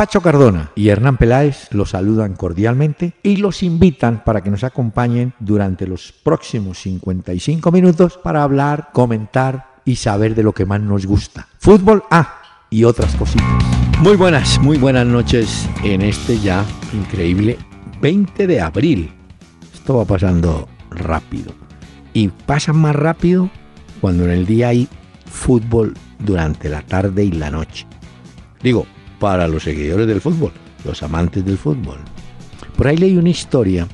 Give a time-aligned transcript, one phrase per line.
[0.00, 5.34] Pacho Cardona y Hernán Peláez los saludan cordialmente y los invitan para que nos acompañen
[5.38, 11.04] durante los próximos 55 minutos para hablar, comentar y saber de lo que más nos
[11.04, 11.48] gusta.
[11.58, 12.40] Fútbol A
[12.70, 13.46] y otras cositas.
[13.98, 16.64] Muy buenas, muy buenas noches en este ya
[16.94, 17.58] increíble
[18.00, 19.12] 20 de abril.
[19.74, 21.52] Esto va pasando rápido.
[22.14, 23.50] Y pasa más rápido
[24.00, 24.88] cuando en el día hay
[25.26, 27.86] fútbol durante la tarde y la noche.
[28.62, 28.86] Digo,
[29.20, 30.50] para los seguidores del fútbol,
[30.84, 31.98] los amantes del fútbol.
[32.76, 33.86] Por ahí leí una historia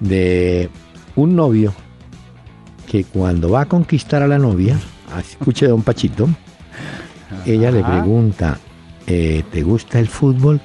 [0.00, 0.68] de
[1.14, 1.72] un novio
[2.90, 4.80] que cuando va a conquistar a la novia,
[5.20, 6.28] escuche don Pachito,
[7.46, 8.58] ella le pregunta,
[9.06, 10.60] eh, ¿te gusta el fútbol?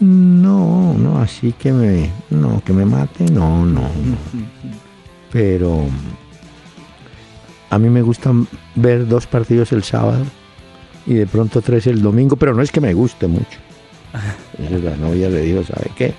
[0.00, 4.18] No, no, así que me, no, que me mate, no, no, no.
[5.32, 5.86] Pero
[7.70, 8.32] a mí me gusta
[8.74, 10.24] ver dos partidos el sábado
[11.06, 13.58] y de pronto tres el domingo, pero no es que me guste mucho.
[14.58, 16.14] Entonces la novia le dijo, ¿sabe qué?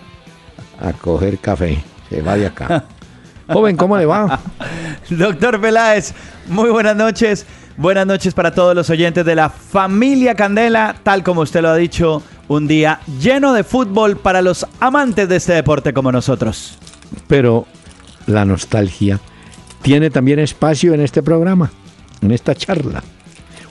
[0.79, 1.77] A coger café,
[2.09, 2.85] se va de acá.
[3.47, 4.39] Joven, ¿cómo le va?
[5.09, 6.13] Doctor Peláez,
[6.47, 7.45] muy buenas noches.
[7.77, 11.75] Buenas noches para todos los oyentes de la familia Candela, tal como usted lo ha
[11.75, 16.77] dicho, un día lleno de fútbol para los amantes de este deporte como nosotros.
[17.27, 17.67] Pero
[18.27, 19.19] la nostalgia
[19.81, 21.69] tiene también espacio en este programa,
[22.21, 23.03] en esta charla.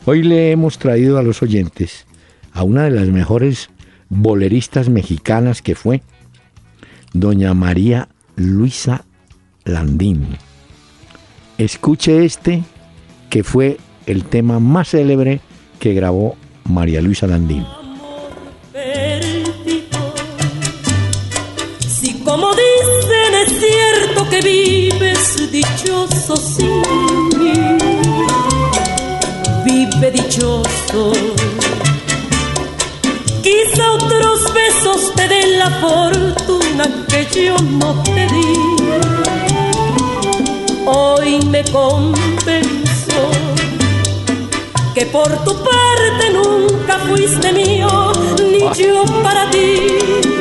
[0.06, 2.04] Hoy le hemos traído a los oyentes
[2.52, 3.70] a una de las mejores
[4.10, 6.02] boleristas mexicanas que fue
[7.14, 9.06] doña María Luisa
[9.64, 10.36] Landín.
[11.56, 12.62] Escuche este
[13.30, 15.40] que fue el tema más célebre
[15.80, 17.64] que grabó María Luisa Landín.
[21.80, 27.93] Si como dicen es cierto que vives dichoso sin
[30.04, 31.12] vive dichoso.
[33.42, 38.46] Quizá otros besos te den la fortuna que yo no te di.
[40.86, 43.30] Hoy me convenzo
[44.94, 48.12] que por tu parte nunca fuiste mío,
[48.50, 50.33] ni yo para ti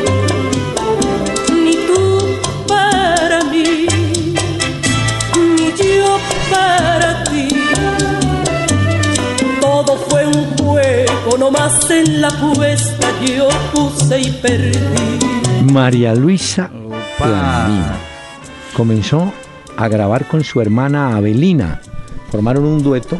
[11.51, 15.71] más en la puesta yo puse y perdí.
[15.71, 16.69] María Luisa
[18.73, 19.33] comenzó
[19.77, 21.81] a grabar con su hermana Abelina.
[22.31, 23.19] Formaron un dueto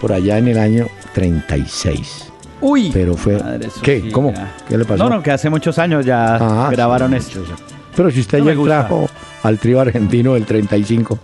[0.00, 2.32] por allá en el año 36.
[2.60, 3.40] Uy, pero fue
[3.82, 4.10] ¿Qué?
[4.10, 4.32] ¿Cómo?
[4.68, 5.04] ¿Qué le pasó?
[5.04, 7.40] No, no, que hace muchos años ya ah, grabaron esto.
[7.94, 9.08] Pero si usted ya trajo
[9.42, 11.18] al trío argentino del 35,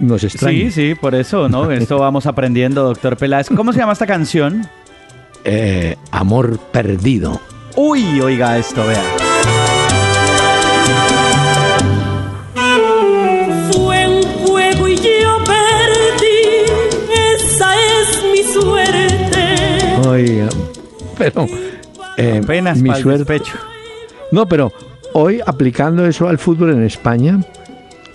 [0.00, 0.58] nos extraña.
[0.58, 1.70] Sí, sí, por eso, ¿no?
[1.70, 3.48] Esto vamos aprendiendo, doctor Peláez.
[3.54, 4.68] ¿Cómo se llama esta canción?
[5.44, 7.40] Eh, amor perdido.
[7.76, 9.02] Uy, oiga esto, vea.
[13.72, 16.36] Fue un juego y yo perdí,
[17.34, 20.08] esa es mi suerte.
[20.08, 20.48] Oiga,
[21.16, 21.46] pero
[22.16, 23.24] eh, apenas mi suerte.
[23.24, 23.56] Pecho.
[24.32, 24.72] No, pero
[25.12, 27.40] hoy aplicando eso al fútbol en España,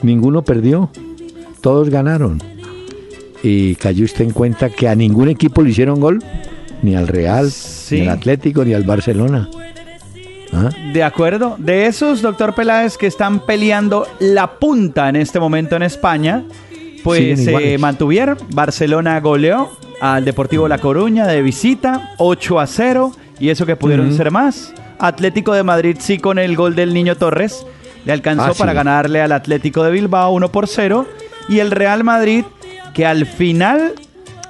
[0.01, 0.91] ninguno perdió,
[1.61, 2.41] todos ganaron.
[3.41, 6.23] Y cayó usted en cuenta que a ningún equipo le hicieron gol
[6.83, 7.49] ni al Real,
[7.89, 9.49] ni al Atlético, ni al Barcelona.
[10.51, 10.69] ¿Ah?
[10.93, 11.55] De acuerdo.
[11.57, 16.43] De esos, doctor Peláez, que están peleando la punta en este momento en España,
[17.03, 18.37] pues se mantuvieron.
[18.53, 24.13] Barcelona goleó al Deportivo La Coruña de visita, 8 a 0, y eso que pudieron
[24.13, 24.73] ser más.
[24.99, 27.65] Atlético de Madrid sí con el gol del Niño Torres,
[28.05, 31.07] le alcanzó ah, para ganarle al Atlético de Bilbao 1 por 0,
[31.49, 32.45] y el Real Madrid
[32.93, 33.93] que al final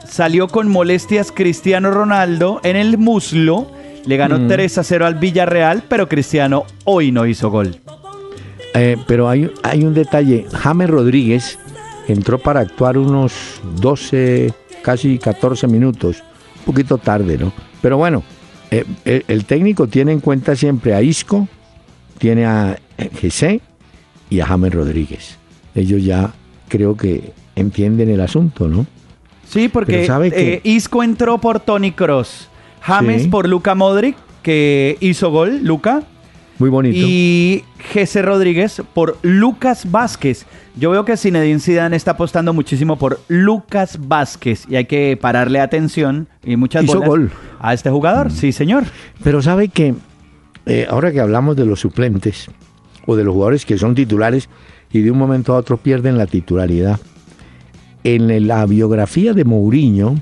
[0.07, 3.71] salió con molestias Cristiano Ronaldo en el muslo.
[4.05, 7.77] Le ganó 3 a 0 al Villarreal, pero Cristiano hoy no hizo gol.
[8.73, 10.45] Eh, pero hay, hay un detalle.
[10.51, 11.57] James Rodríguez
[12.07, 16.23] entró para actuar unos 12, casi 14 minutos.
[16.59, 17.53] Un poquito tarde, ¿no?
[17.81, 18.23] Pero bueno,
[18.71, 21.47] eh, el, técnico tiene en cuenta siempre a Isco,
[22.17, 22.77] tiene a
[23.19, 23.61] Jesse
[24.29, 25.37] y a James Rodríguez.
[25.75, 26.33] Ellos ya
[26.67, 28.85] creo que entienden el asunto, ¿no?
[29.45, 32.49] Sí, porque eh, Isco entró por Tony Cross,
[32.81, 36.03] James por Luca Modric, que hizo gol, Luca.
[36.59, 36.97] Muy bonito.
[36.99, 40.45] Y Jesse Rodríguez por Lucas Vázquez.
[40.75, 45.59] Yo veo que Zinedine Zidane está apostando muchísimo por Lucas Vázquez y hay que pararle
[45.59, 47.31] atención y muchas Hizo gol.
[47.59, 48.27] a este jugador.
[48.27, 48.31] Mm.
[48.31, 48.83] Sí, señor.
[49.23, 49.95] Pero sabe que
[50.65, 52.49] eh, ahora que hablamos de los suplentes
[53.05, 54.49] o de los jugadores que son titulares
[54.91, 56.99] y de un momento a otro pierden la titularidad,
[58.03, 60.15] en la biografía de Mourinho,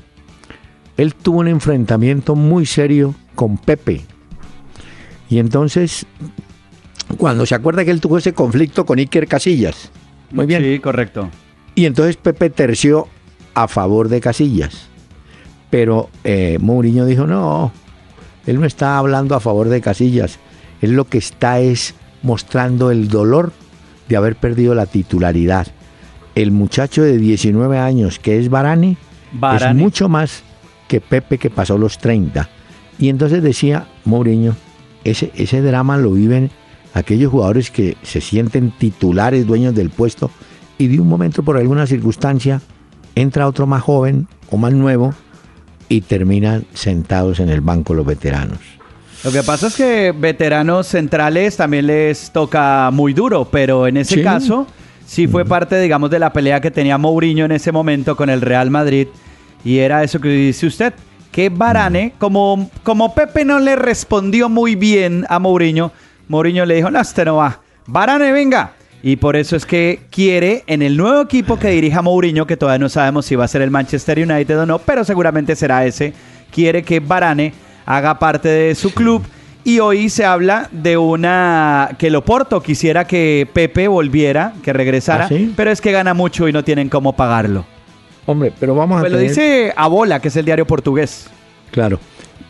[0.97, 4.01] él tuvo un enfrentamiento muy serio con Pepe.
[5.29, 6.05] Y entonces,
[7.17, 9.91] cuando se acuerda que él tuvo ese conflicto con Iker Casillas.
[10.31, 10.63] Muy bien.
[10.63, 11.29] Sí, correcto.
[11.75, 13.07] Y entonces Pepe terció
[13.53, 14.87] a favor de Casillas.
[15.69, 17.71] Pero eh, Mourinho dijo, no,
[18.45, 20.37] él no está hablando a favor de Casillas.
[20.81, 23.53] Él lo que está es mostrando el dolor
[24.09, 25.67] de haber perdido la titularidad.
[26.35, 28.97] El muchacho de 19 años que es Barani,
[29.55, 30.43] es mucho más
[30.87, 32.49] que Pepe que pasó los 30.
[32.99, 34.55] Y entonces decía Mourinho,
[35.03, 36.51] ese, ese drama lo viven
[36.93, 40.29] aquellos jugadores que se sienten titulares, dueños del puesto,
[40.77, 42.61] y de un momento por alguna circunstancia
[43.15, 45.13] entra otro más joven o más nuevo
[45.89, 48.59] y terminan sentados en el banco los veteranos.
[49.23, 54.23] Lo que pasa es que veteranos centrales también les toca muy duro, pero en ese
[54.23, 54.65] caso
[55.11, 58.39] sí fue parte, digamos, de la pelea que tenía Mourinho en ese momento con el
[58.39, 59.09] Real Madrid.
[59.61, 60.93] Y era eso que dice usted,
[61.33, 65.91] que Barane, como, como Pepe no le respondió muy bien a Mourinho,
[66.29, 67.59] Mourinho le dijo, no, este no va.
[67.87, 68.71] Barane, venga.
[69.03, 72.79] Y por eso es que quiere en el nuevo equipo que dirija Mourinho, que todavía
[72.79, 76.13] no sabemos si va a ser el Manchester United o no, pero seguramente será ese,
[76.53, 77.51] quiere que Barane
[77.85, 79.23] haga parte de su club.
[79.63, 85.35] Y hoy se habla de una que Loporto quisiera que Pepe volviera, que regresara, ¿Ah,
[85.55, 87.65] pero es que gana mucho y no tienen cómo pagarlo.
[88.25, 91.29] Hombre, pero vamos a pues lo dice Abola, que es el diario portugués.
[91.71, 91.99] Claro.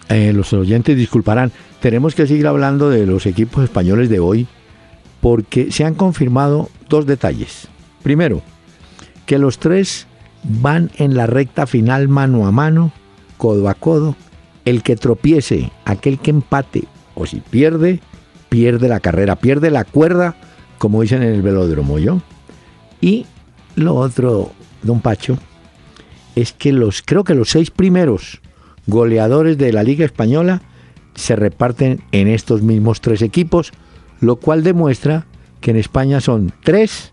[0.10, 1.52] Eh, los oyentes disculparán.
[1.82, 4.48] Tenemos que seguir hablando de los equipos españoles de hoy
[5.20, 7.68] porque se han confirmado dos detalles.
[8.04, 8.42] Primero,
[9.26, 10.08] que los tres
[10.44, 12.92] van en la recta final mano a mano,
[13.38, 14.16] codo a codo,
[14.66, 16.86] el que tropiece, aquel que empate
[17.16, 18.00] o si pierde,
[18.50, 20.36] pierde la carrera, pierde la cuerda,
[20.78, 22.22] como dicen en el velódromo, ¿yo?
[23.00, 23.26] Y
[23.76, 24.52] lo otro,
[24.84, 25.38] don Pacho,
[26.36, 28.42] es que los, creo que los seis primeros
[28.88, 30.62] goleadores de la Liga Española
[31.16, 33.72] se reparten en estos mismos tres equipos,
[34.20, 35.26] lo cual demuestra
[35.60, 37.12] que en España son tres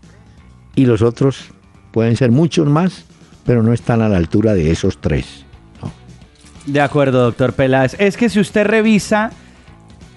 [0.75, 1.51] y los otros
[1.91, 3.05] pueden ser muchos más,
[3.45, 5.45] pero no están a la altura de esos tres.
[6.65, 7.95] De acuerdo, doctor Peláez.
[7.99, 9.31] Es que si usted revisa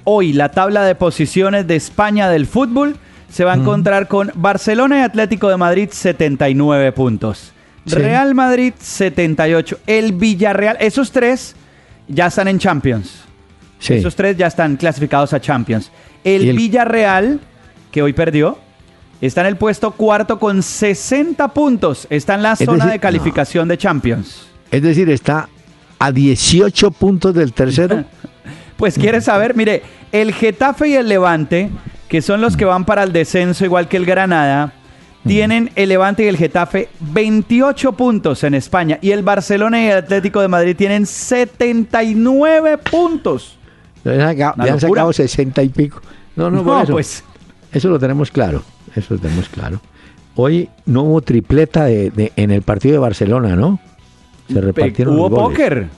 [0.04, 2.96] hoy la tabla de posiciones de España del fútbol,
[3.28, 7.52] se va a encontrar con Barcelona y Atlético de Madrid 79 puntos.
[7.86, 9.78] Real Madrid 78.
[9.86, 11.56] El Villarreal, esos tres
[12.08, 13.22] ya están en Champions.
[13.80, 15.90] Esos tres ya están clasificados a Champions.
[16.22, 17.40] El, Villarreal,
[17.90, 18.58] que hoy perdió,
[19.20, 22.06] está en el puesto cuarto con 60 puntos.
[22.10, 24.46] Está en la zona de calificación de Champions.
[24.70, 25.48] Es decir, está
[25.98, 28.04] a 18 puntos del tercero.
[28.82, 31.70] pues quieres saber, mire, el Getafe y el Levante,
[32.08, 34.72] que son los que van para el descenso igual que el Granada,
[35.24, 39.98] tienen el Levante y el Getafe 28 puntos en España y el Barcelona y el
[39.98, 43.56] Atlético de Madrid tienen 79 puntos.
[44.04, 46.02] Ya han sacado 60 y pico.
[46.34, 46.92] No, no, por eso.
[46.92, 47.22] pues.
[47.72, 48.64] Eso lo tenemos claro.
[48.96, 49.80] Eso lo tenemos claro.
[50.34, 53.78] Hoy no hubo tripleta de, en el partido de Barcelona, ¿no?
[54.52, 55.88] Se repartieron Hubo póker.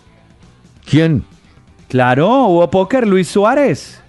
[0.84, 1.24] ¿Quién?
[1.88, 4.00] Claro, hubo póker, Luis Suárez.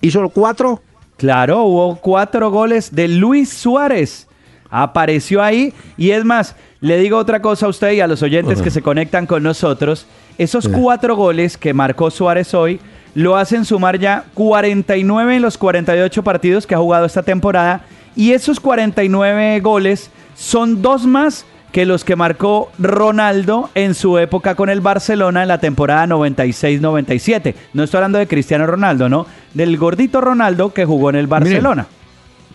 [0.00, 0.80] ¿Hizo cuatro?
[1.16, 4.26] Claro, hubo cuatro goles de Luis Suárez.
[4.70, 8.60] Apareció ahí y es más, le digo otra cosa a usted y a los oyentes
[8.60, 10.06] que se conectan con nosotros.
[10.38, 12.80] Esos cuatro goles que marcó Suárez hoy
[13.14, 18.32] lo hacen sumar ya 49 en los 48 partidos que ha jugado esta temporada y
[18.32, 24.70] esos 49 goles son dos más que los que marcó Ronaldo en su época con
[24.70, 27.54] el Barcelona en la temporada 96-97.
[27.74, 29.26] No estoy hablando de Cristiano Ronaldo, ¿no?
[29.52, 31.86] Del gordito Ronaldo que jugó en el Barcelona.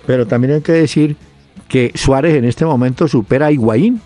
[0.07, 1.17] pero también hay que decir
[1.67, 4.01] que Suárez en este momento supera a Higuaín,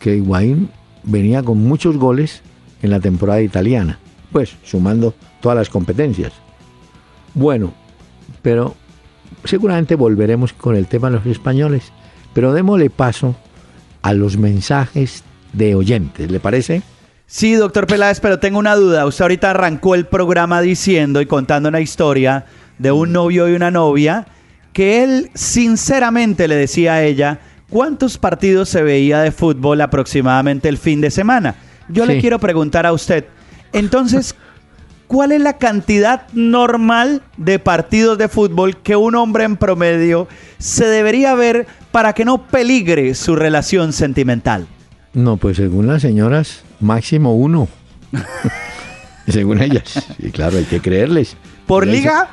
[0.00, 0.70] que Higuaín
[1.04, 2.42] venía con muchos goles
[2.82, 4.00] en la temporada italiana,
[4.32, 6.32] pues sumando todas las competencias.
[7.32, 7.72] Bueno,
[8.42, 8.74] pero
[9.44, 11.92] seguramente volveremos con el tema de los españoles,
[12.34, 13.36] pero démosle paso
[14.06, 16.82] a los mensajes de oyentes, ¿le parece?
[17.26, 19.04] Sí, doctor Peláez, pero tengo una duda.
[19.04, 22.46] Usted ahorita arrancó el programa diciendo y contando una historia
[22.78, 24.28] de un novio y una novia
[24.72, 30.78] que él sinceramente le decía a ella cuántos partidos se veía de fútbol aproximadamente el
[30.78, 31.56] fin de semana.
[31.88, 33.24] Yo le quiero preguntar a usted,
[33.72, 34.36] entonces,
[35.06, 40.86] ¿cuál es la cantidad normal de partidos de fútbol que un hombre en promedio se
[40.86, 44.66] debería ver para que no peligre su relación sentimental?
[45.14, 47.68] No, pues según las señoras, máximo uno.
[49.28, 50.06] según ellas.
[50.18, 51.36] Y claro, hay que creerles.
[51.66, 52.28] ¿Por liga?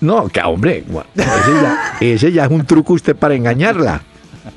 [0.00, 0.84] No, que hombre,
[2.00, 4.02] ese ya, es un truco usted para engañarla.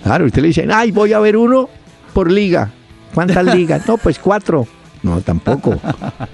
[0.04, 1.70] Claro, usted le dice, ay, voy a ver uno
[2.14, 2.72] por liga.
[3.14, 3.88] ¿Cuántas ligas?
[3.88, 4.68] No, pues cuatro.
[5.02, 5.80] No, tampoco.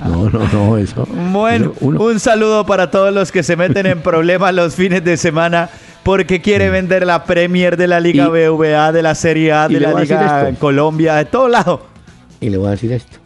[0.04, 1.08] No, no, no, eso.
[1.32, 5.70] Bueno, un saludo para todos los que se meten en problemas los fines de semana
[6.04, 10.00] porque quiere vender la Premier de la Liga BVA, de la Serie A, de la
[10.00, 11.82] Liga Colombia, de todo lado.
[12.40, 13.18] Y le voy a decir esto.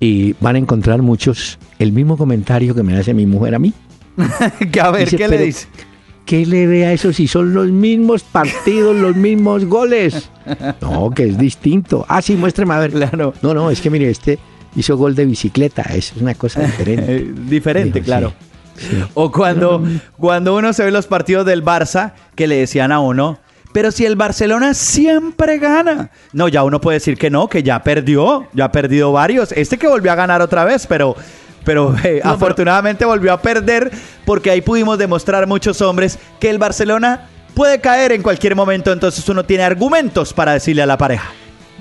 [0.00, 3.72] Y van a encontrar muchos el mismo comentario que me hace mi mujer a mí.
[4.72, 5.66] que a ver, ¿qué le dice?
[6.24, 10.30] ¿Qué le ve a eso si son los mismos partidos, los mismos goles?
[10.80, 12.06] No, que es distinto.
[12.08, 12.92] Ah, sí, muéstrame a ver.
[12.92, 13.34] Claro.
[13.42, 14.38] No, no, es que mire, este
[14.76, 17.32] hizo gol de bicicleta, es una cosa diferente.
[17.34, 18.32] diferente, claro.
[19.14, 19.84] O cuando,
[20.16, 23.38] cuando uno se ve los partidos del Barça, que le decían a uno,
[23.72, 26.10] pero si el Barcelona siempre gana.
[26.32, 29.52] No, ya uno puede decir que no, que ya perdió, ya ha perdido varios.
[29.52, 31.16] Este que volvió a ganar otra vez, pero,
[31.64, 33.90] pero eh, afortunadamente volvió a perder
[34.24, 39.28] porque ahí pudimos demostrar muchos hombres que el Barcelona puede caer en cualquier momento, entonces
[39.28, 41.32] uno tiene argumentos para decirle a la pareja.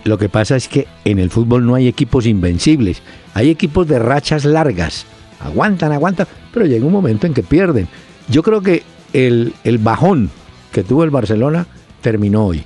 [0.03, 3.01] Lo que pasa es que en el fútbol no hay equipos invencibles,
[3.33, 5.05] hay equipos de rachas largas.
[5.39, 7.87] Aguantan, aguantan, pero llega un momento en que pierden.
[8.29, 8.83] Yo creo que
[9.13, 10.29] el, bajón
[10.71, 11.67] que tuvo el Barcelona
[12.01, 12.63] terminó hoy.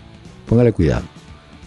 [0.47, 1.03] Póngale cuidado.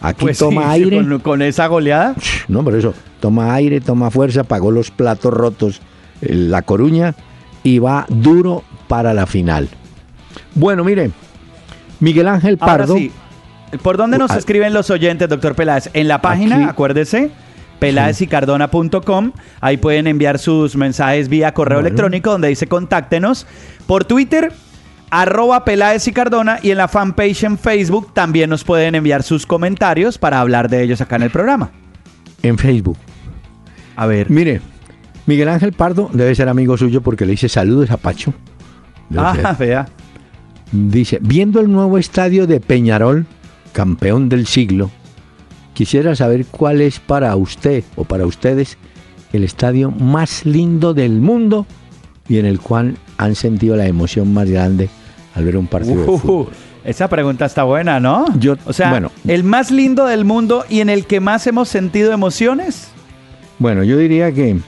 [0.00, 1.04] Aquí pues toma aire.
[1.20, 2.14] con, esa goleada.
[2.48, 5.80] No, pero eso, toma aire, toma fuerza, pagó los platos rotos
[6.20, 7.14] eh, la Coruña
[7.62, 9.68] y va duro para la final.
[10.54, 11.10] Bueno, mire,
[12.00, 12.96] Miguel Ángel Pardo.
[13.82, 15.90] ¿Por dónde nos ah, escriben los oyentes, doctor Peláez?
[15.92, 17.30] En la página, acuérdese,
[17.78, 19.32] peláezicardona.com.
[19.60, 23.46] Ahí pueden enviar sus mensajes vía correo electrónico donde dice contáctenos.
[23.86, 24.52] Por Twitter,
[25.10, 29.46] arroba Peláez y Cardona y en la fanpage en Facebook también nos pueden enviar sus
[29.46, 31.70] comentarios para hablar de ellos acá en el programa.
[32.42, 32.96] En Facebook.
[33.96, 34.30] A ver.
[34.30, 34.60] Mire,
[35.26, 38.32] Miguel Ángel Pardo debe ser amigo suyo porque le dice saludos a Pacho.
[39.16, 39.86] ah, vea.
[40.72, 43.26] Dice, viendo el nuevo estadio de Peñarol,
[43.72, 44.90] campeón del siglo,
[45.74, 48.78] quisiera saber cuál es para usted o para ustedes
[49.32, 51.66] el estadio más lindo del mundo
[52.28, 54.88] y en el cual han sentido la emoción más grande
[55.34, 56.48] al ver un partido de fútbol.
[56.84, 58.26] Esa pregunta está buena, ¿no?
[58.38, 61.68] Yo, o sea, bueno, el más lindo del mundo y en el que más hemos
[61.68, 62.88] sentido emociones.
[63.58, 64.58] Bueno, yo diría que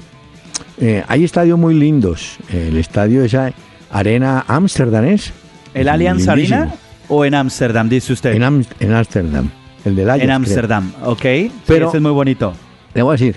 [0.79, 2.37] eh, hay estadios muy lindos.
[2.53, 3.53] El estadio esa
[3.91, 5.33] Arena Amsterdam es.
[5.73, 6.75] ¿El Allianz Arena?
[7.15, 8.33] ¿O en Ámsterdam, dice usted?
[8.33, 9.51] En Ámsterdam.
[9.85, 10.25] el del Ajax.
[10.25, 11.23] En Ámsterdam, ok.
[11.67, 12.55] Pero ese es muy bonito.
[12.95, 13.37] Le voy a decir,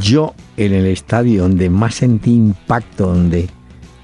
[0.00, 3.48] yo en el estadio donde más sentí impacto, donde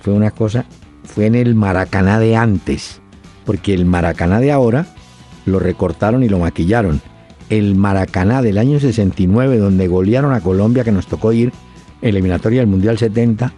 [0.02, 0.66] fue una cosa,
[1.02, 3.00] fue en el Maracaná de antes.
[3.44, 4.86] Porque el Maracaná de ahora
[5.46, 7.00] lo recortaron y lo maquillaron.
[7.50, 11.52] El Maracaná del año 69, donde golearon a Colombia, que nos tocó ir
[12.02, 13.52] eliminatoria del Mundial 70.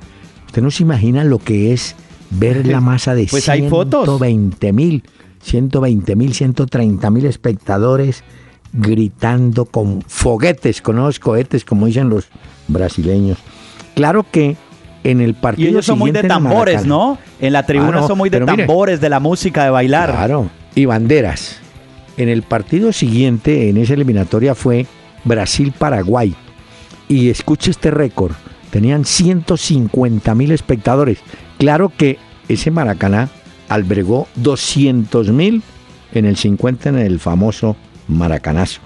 [0.46, 1.96] Usted no se imagina lo que es
[2.30, 5.02] ver la masa de pues 120 mil
[5.42, 8.24] 120 mil, 130 mil espectadores
[8.72, 12.28] gritando con foguetes, con unos cohetes, como dicen los
[12.68, 13.38] brasileños.
[13.94, 14.56] Claro que
[15.04, 15.68] en el partido.
[15.68, 17.18] Y ellos son muy de tambores, ¿no?
[17.40, 20.10] En la tribuna ah, son muy de tambores, de la música, de bailar.
[20.10, 21.58] Claro, y banderas.
[22.16, 24.86] En el partido siguiente, en esa eliminatoria, fue
[25.24, 26.34] Brasil-Paraguay.
[27.08, 28.32] Y escuche este récord:
[28.70, 31.18] tenían 150 mil espectadores.
[31.58, 32.18] Claro que
[32.48, 33.28] ese Maracaná
[33.68, 35.62] albergó 200.000
[36.12, 37.76] en el 50 en el famoso
[38.08, 38.80] Maracanazo.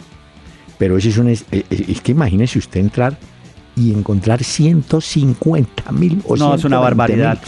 [0.79, 1.29] Pero eso es un...
[1.29, 1.45] Es,
[2.03, 3.17] que imagínese usted entrar
[3.77, 7.39] y encontrar 150 mil o No, es una barbaridad.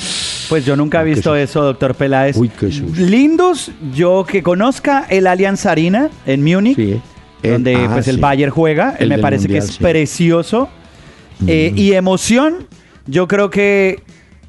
[0.49, 2.37] Pues yo nunca he visto eso, doctor Peláez.
[2.37, 6.79] Uy, qué Lindos, yo que conozca el Allianz Arena en Múnich,
[7.43, 10.69] donde ah, pues el Bayern juega, me parece que es precioso.
[11.47, 12.69] Eh, y emoción,
[13.07, 14.03] yo creo que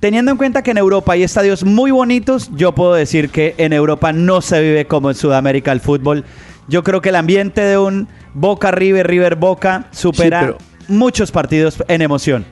[0.05, 3.73] Teniendo en cuenta que en Europa hay estadios muy bonitos, yo puedo decir que en
[3.73, 6.25] Europa no se vive como en Sudamérica el fútbol.
[6.67, 10.57] Yo creo que el ambiente de un Boca River, River Boca supera
[10.87, 12.45] muchos partidos en emoción.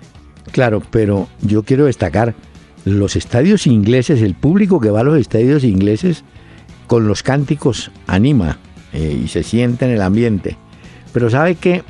[0.51, 2.33] Claro, pero yo quiero destacar
[2.85, 6.23] los estadios ingleses, el público que va a los estadios ingleses
[6.87, 8.57] con los cánticos anima
[8.93, 10.57] eh, y se siente en el ambiente.
[11.11, 11.83] Pero ¿sabe qué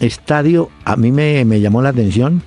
[0.00, 2.42] estadio a mí me, me llamó la atención?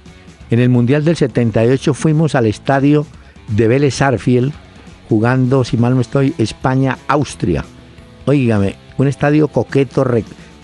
[0.51, 3.07] En el Mundial del 78 fuimos al estadio
[3.47, 4.51] de Vélez Arfiel
[5.07, 7.65] jugando, si mal no estoy, España-Austria.
[8.25, 10.05] Óigame, un estadio coqueto,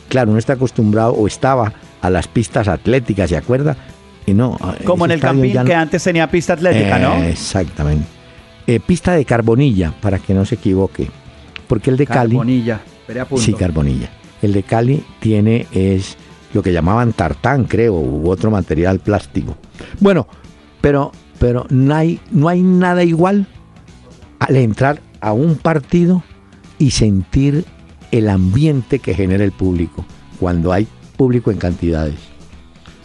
[0.10, 3.78] claro, no está acostumbrado o estaba a las pistas atléticas, ¿se acuerda?
[4.26, 4.58] Y no.
[4.84, 7.24] Como en el Campín que antes tenía pista atlética, ¿no?
[7.24, 8.06] Exactamente.
[8.68, 11.10] Eh, pista de Carbonilla, para que no se equivoque.
[11.66, 12.36] Porque el de Cali.
[12.36, 12.82] Carbonilla,
[13.38, 14.10] Sí, Carbonilla.
[14.42, 16.18] El de Cali tiene, es
[16.58, 19.56] lo que llamaban tartán, creo, u otro material plástico.
[20.00, 20.28] Bueno,
[20.82, 23.46] pero, pero no, hay, no hay nada igual
[24.40, 26.24] al entrar a un partido
[26.80, 27.64] y sentir
[28.10, 30.04] el ambiente que genera el público,
[30.40, 32.16] cuando hay público en cantidades.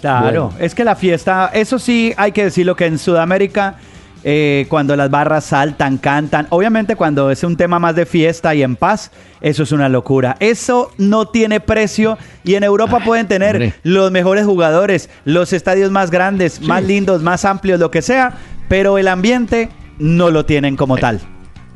[0.00, 3.76] Claro, es que la fiesta, eso sí hay que decirlo que en Sudamérica
[4.25, 6.47] eh, cuando las barras saltan, cantan.
[6.50, 9.11] Obviamente cuando es un tema más de fiesta y en paz,
[9.41, 10.37] eso es una locura.
[10.38, 16.11] Eso no tiene precio y en Europa pueden tener los mejores jugadores, los estadios más
[16.11, 18.38] grandes, más lindos, más amplios, lo que sea,
[18.69, 21.21] pero el ambiente no lo tienen como tal.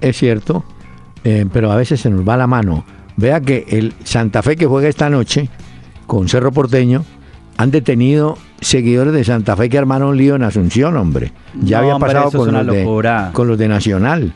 [0.01, 0.65] Es cierto,
[1.25, 2.85] eh, pero a veces se nos va la mano.
[3.17, 5.49] Vea que el Santa Fe que juega esta noche
[6.07, 7.05] con Cerro Porteño
[7.57, 11.33] han detenido seguidores de Santa Fe que armaron un lío en Asunción, hombre.
[11.61, 12.85] Ya había pasado con, los de,
[13.33, 14.33] con los de Nacional.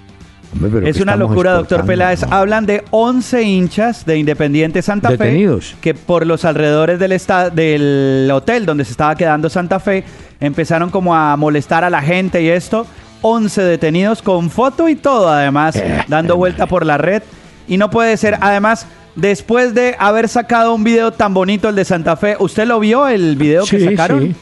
[0.85, 2.23] es una locura, doctor Peláez.
[2.25, 5.73] Hablan de 11 hinchas de Independiente Santa Detenidos.
[5.73, 7.19] Fe que por los alrededores del,
[7.55, 10.05] del hotel donde se estaba quedando Santa Fe
[10.41, 12.87] empezaron como a molestar a la gente y esto.
[13.23, 17.23] 11 detenidos con foto y todo, además, eh, dando vuelta por la red.
[17.69, 18.87] Y no puede ser, además,
[19.21, 23.09] después de haber sacado un video tan bonito, el de Santa Fe, ¿usted lo vio,
[23.09, 24.23] el video que sacaron?
[24.23, 24.35] Sí.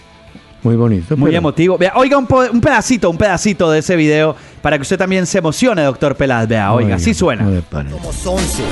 [0.62, 1.16] Muy bonito.
[1.16, 1.78] Muy emotivo.
[1.78, 5.82] Vea, oiga un, pedacito, un pedacito de ese video para que usted también se emocione,
[5.82, 6.48] doctor Peláez.
[6.48, 7.44] Vea, oiga, así suena.
[7.70, 8.62] Somos 11,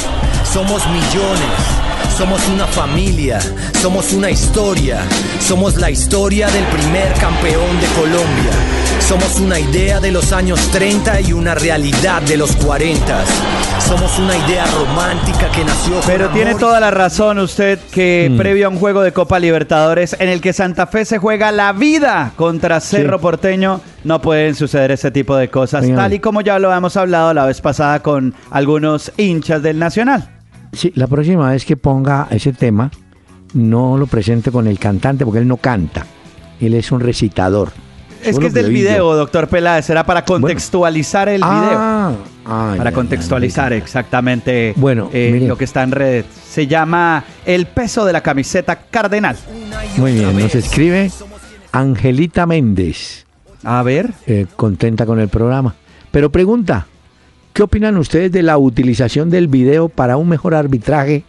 [0.52, 3.40] somos millones, somos una familia,
[3.80, 5.00] somos una historia,
[5.40, 8.85] somos la historia del primer campeón de Colombia.
[9.08, 13.24] Somos una idea de los años 30 y una realidad de los 40.
[13.78, 16.00] Somos una idea romántica que nació.
[16.04, 18.36] Pero tiene toda la razón usted que mm.
[18.36, 21.72] previo a un juego de Copa Libertadores en el que Santa Fe se juega la
[21.72, 26.58] vida contra Cerro Porteño, no pueden suceder ese tipo de cosas, tal y como ya
[26.58, 30.28] lo hemos hablado la vez pasada con algunos hinchas del Nacional.
[30.72, 32.90] Sí, la próxima vez que ponga ese tema,
[33.54, 36.04] no lo presente con el cantante porque él no canta,
[36.60, 37.85] él es un recitador.
[38.26, 39.88] Es que es del video, doctor Peláez.
[39.88, 42.12] Era para contextualizar el ah,
[42.44, 42.76] video.
[42.76, 46.24] para contextualizar exactamente bueno, eh, lo que está en red.
[46.48, 49.36] Se llama El peso de la camiseta cardenal.
[49.96, 51.10] Muy bien, nos escribe
[51.72, 53.26] Angelita Méndez.
[53.62, 54.12] A ver.
[54.26, 55.74] Eh, contenta con el programa.
[56.10, 56.86] Pero pregunta,
[57.52, 61.24] ¿qué opinan ustedes de la utilización del video para un mejor arbitraje,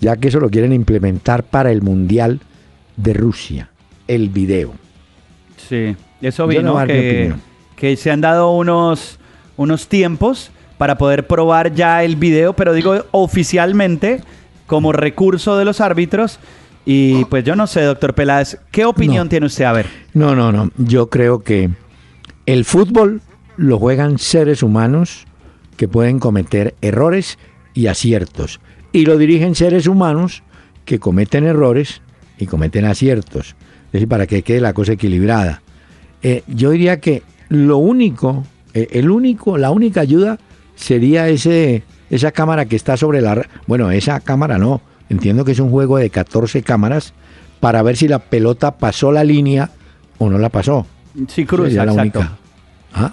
[0.00, 2.40] ya que eso lo quieren implementar para el Mundial
[2.96, 3.70] de Rusia?
[4.08, 4.72] El video.
[5.68, 5.94] Sí.
[6.20, 7.32] Eso vino que,
[7.76, 9.18] que se han dado unos,
[9.56, 14.22] unos tiempos para poder probar ya el video, pero digo oficialmente
[14.66, 16.38] como recurso de los árbitros.
[16.86, 19.64] Y pues yo no sé, doctor Peláez, ¿qué opinión tiene usted?
[19.64, 19.86] A ver.
[20.14, 20.70] No, no, no.
[20.78, 21.70] Yo creo que
[22.46, 23.20] el fútbol
[23.56, 25.26] lo juegan seres humanos
[25.76, 27.38] que pueden cometer errores
[27.74, 28.60] y aciertos.
[28.92, 30.42] Y lo dirigen seres humanos
[30.84, 32.00] que cometen errores
[32.38, 33.54] y cometen aciertos.
[33.86, 35.62] Es decir, para que quede la cosa equilibrada.
[36.22, 40.38] Eh, yo diría que lo único, eh, el único, la única ayuda
[40.74, 43.46] sería ese, esa cámara que está sobre la...
[43.66, 47.12] Bueno, esa cámara no, entiendo que es un juego de 14 cámaras
[47.60, 49.70] para ver si la pelota pasó la línea
[50.18, 50.86] o no la pasó.
[51.28, 52.32] Sí, Cruz, la única.
[52.94, 53.12] ¿Ah?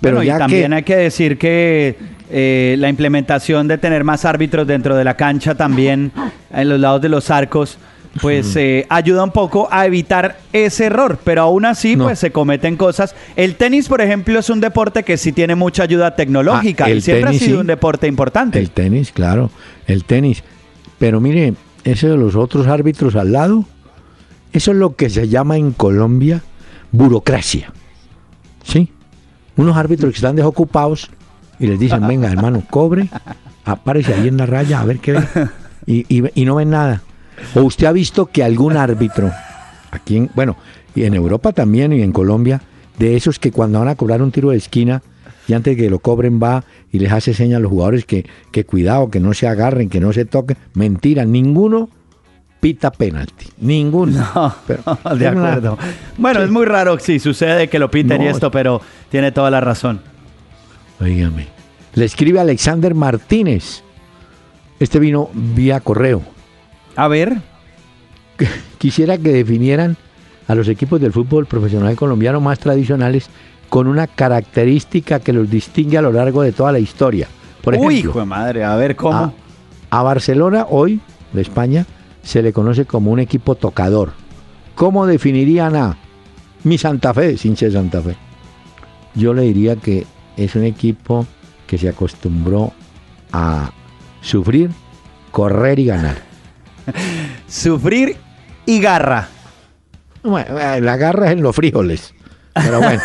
[0.00, 1.96] Pero ya también hay que decir que
[2.30, 6.12] eh, la implementación de tener más árbitros dentro de la cancha también
[6.52, 7.78] en los lados de los arcos
[8.20, 12.76] pues eh, ayuda un poco a evitar ese error, pero aún así pues se cometen
[12.76, 13.14] cosas.
[13.36, 17.00] El tenis, por ejemplo, es un deporte que sí tiene mucha ayuda tecnológica ah, y
[17.00, 18.58] siempre ha sido un deporte importante.
[18.58, 19.50] El tenis, claro,
[19.86, 20.42] el tenis.
[20.98, 23.64] Pero mire, ese de los otros árbitros al lado,
[24.52, 26.42] eso es lo que se llama en Colombia
[26.90, 27.72] burocracia.
[28.64, 28.90] ¿Sí?
[29.56, 31.10] Unos árbitros que están desocupados
[31.58, 33.08] y les dicen, venga hermano, cobre,
[33.64, 35.48] aparece ahí en la raya a ver qué ve.
[36.34, 37.02] y no ven nada.
[37.54, 39.30] ¿O usted ha visto que algún árbitro,
[39.90, 40.56] aquí en, bueno,
[40.94, 42.62] y en Europa también y en Colombia,
[42.98, 45.02] de esos que cuando van a cobrar un tiro de esquina
[45.46, 48.26] y antes de que lo cobren va y les hace señas a los jugadores que,
[48.50, 50.56] que cuidado, que no se agarren, que no se toquen?
[50.74, 51.88] Mentira, ninguno
[52.60, 53.46] pita penalti.
[53.58, 54.12] Ninguno.
[54.34, 54.54] No,
[55.16, 55.78] de acuerdo.
[56.16, 59.60] Bueno, es muy raro si sucede que lo piten y esto, pero tiene toda la
[59.60, 60.00] razón.
[61.00, 61.46] Oígame.
[61.94, 63.82] Le escribe Alexander Martínez.
[64.80, 66.22] Este vino vía correo.
[66.98, 67.40] A ver.
[68.78, 69.96] Quisiera que definieran
[70.48, 73.30] a los equipos del fútbol profesional colombiano más tradicionales
[73.68, 77.28] con una característica que los distingue a lo largo de toda la historia.
[77.62, 79.32] Por ejemplo, Uy, hijo de madre, a ver cómo.
[79.90, 81.00] A, Barcelona hoy,
[81.32, 81.86] de España,
[82.24, 84.12] se le conoce como un equipo tocador.
[84.74, 85.96] ¿Cómo definirían a
[86.64, 88.16] mi Santa Fe, sin ser Santa Fe?
[89.14, 90.04] Yo le diría que
[90.36, 91.26] es un equipo
[91.68, 92.72] que se acostumbró
[93.32, 93.70] a
[94.20, 94.70] sufrir,
[95.30, 96.27] correr y ganar.
[97.48, 98.16] Sufrir
[98.66, 99.28] y garra.
[100.24, 102.14] Eh, la garra es en los frijoles.
[102.54, 103.00] Pero bueno.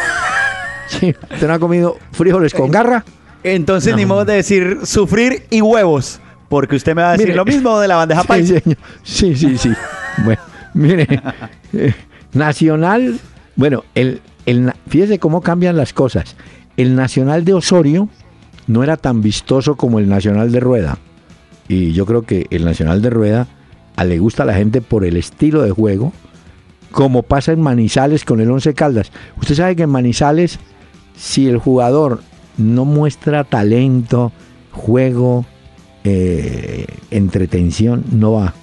[0.94, 3.04] ¿Usted no ha comido frijoles con garra?
[3.44, 6.20] Entonces ni modo de decir sufrir y huevos.
[6.50, 8.62] Porque usted me va a decir lo mismo de la bandeja sí,
[9.04, 9.74] sí, sí, sí.
[10.24, 10.42] Bueno,
[10.74, 11.08] Mire,
[11.74, 11.94] eh,
[12.34, 13.20] Nacional,
[13.56, 16.36] bueno, el, el, fíjese cómo cambian las cosas.
[16.78, 18.10] El Nacional de Osorio
[18.68, 20.98] no era tan vistoso como el Nacional de Rueda.
[21.68, 23.48] Y yo creo que el Nacional de Rueda
[23.96, 26.14] a le gusta a la gente por el estilo de juego,
[26.92, 29.12] como pasa en Manizales con el Once Caldas.
[29.40, 30.60] Usted sabe que en Manizales,
[31.16, 32.22] si el jugador
[32.58, 34.32] no muestra talento,
[34.72, 35.46] juego,
[36.04, 38.54] eh, entretención, no va.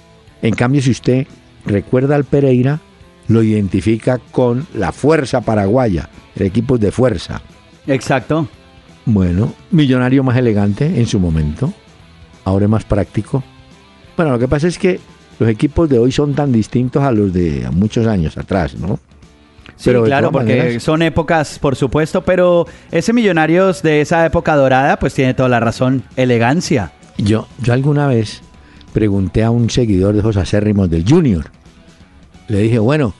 [0.41, 1.27] En cambio, si usted
[1.65, 2.79] recuerda al Pereira,
[3.27, 7.41] lo identifica con la fuerza paraguaya, el equipo de fuerza.
[7.87, 8.47] Exacto.
[9.05, 11.73] Bueno, millonario más elegante en su momento,
[12.43, 13.43] ahora es más práctico.
[14.15, 14.99] Bueno, lo que pasa es que
[15.41, 18.99] los equipos de hoy son tan distintos a los de muchos años atrás, ¿no?
[19.75, 25.15] Sí, claro, porque son épocas, por supuesto, pero ese Millonarios de esa época dorada, pues
[25.15, 26.91] tiene toda la razón, elegancia.
[27.17, 28.43] Yo, yo alguna vez
[28.93, 31.45] pregunté a un seguidor de esos acérrimos del Junior,
[32.47, 33.15] le dije, bueno,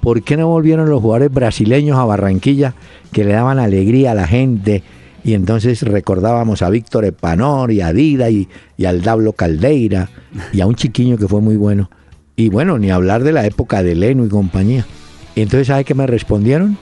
[0.00, 2.72] ¿por qué no volvieron los jugadores brasileños a Barranquilla
[3.12, 4.82] que le daban alegría a la gente?
[5.26, 8.46] Y entonces recordábamos a Víctor Epanor y a Dida y,
[8.86, 10.08] al Dablo Caldeira
[10.52, 11.90] y a un chiquiño que fue muy bueno.
[12.36, 14.86] Y bueno, ni hablar de la época de Leno y compañía.
[15.34, 16.78] Y entonces, ¿sabe qué me respondieron?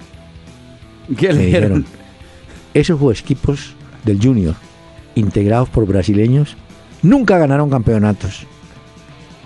[1.17, 1.87] ¿Qué le dijeron?
[2.75, 4.57] Esos equipos del Junior,
[5.15, 6.55] integrados por brasileños,
[7.01, 8.47] nunca ganaron campeonatos.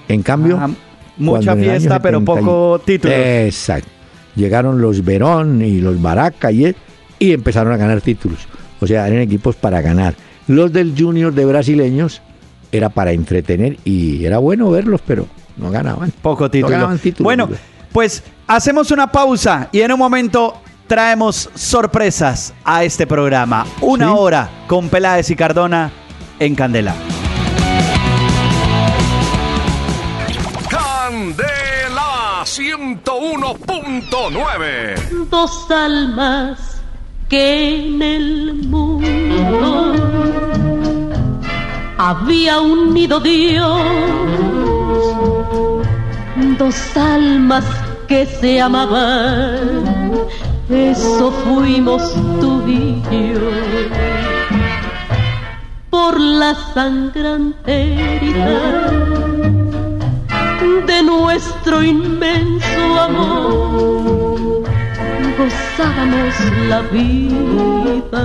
[0.08, 0.70] En cambio, ah,
[1.18, 3.14] mucha fiesta, pero poco título.
[3.14, 3.90] Exacto.
[4.34, 6.74] Llegaron los Verón y los Baraca y,
[7.20, 8.48] y empezaron a ganar títulos.
[8.81, 10.14] O sea, eran equipos para ganar.
[10.47, 12.23] Los del Junior de brasileños
[12.73, 16.12] era para entretener y era bueno verlos, pero no ganaban.
[16.23, 16.91] Poco título.
[17.21, 17.49] Bueno,
[17.93, 23.67] pues hacemos una pausa y en un momento traemos sorpresas a este programa.
[23.81, 25.91] Una hora con Peláez y Cardona
[26.38, 26.95] en Candela.
[30.71, 35.29] Candela 101.9.
[35.29, 36.78] Dos almas
[37.29, 39.95] que en el mundo
[41.99, 43.83] había unido Dios
[46.59, 47.64] dos almas
[48.09, 49.85] que se amaban,
[50.69, 52.88] eso fuimos tú y.
[55.91, 58.91] Por la sangrante herida
[60.87, 64.67] de nuestro inmenso amor,
[65.38, 66.35] gozábamos
[66.68, 68.24] la vida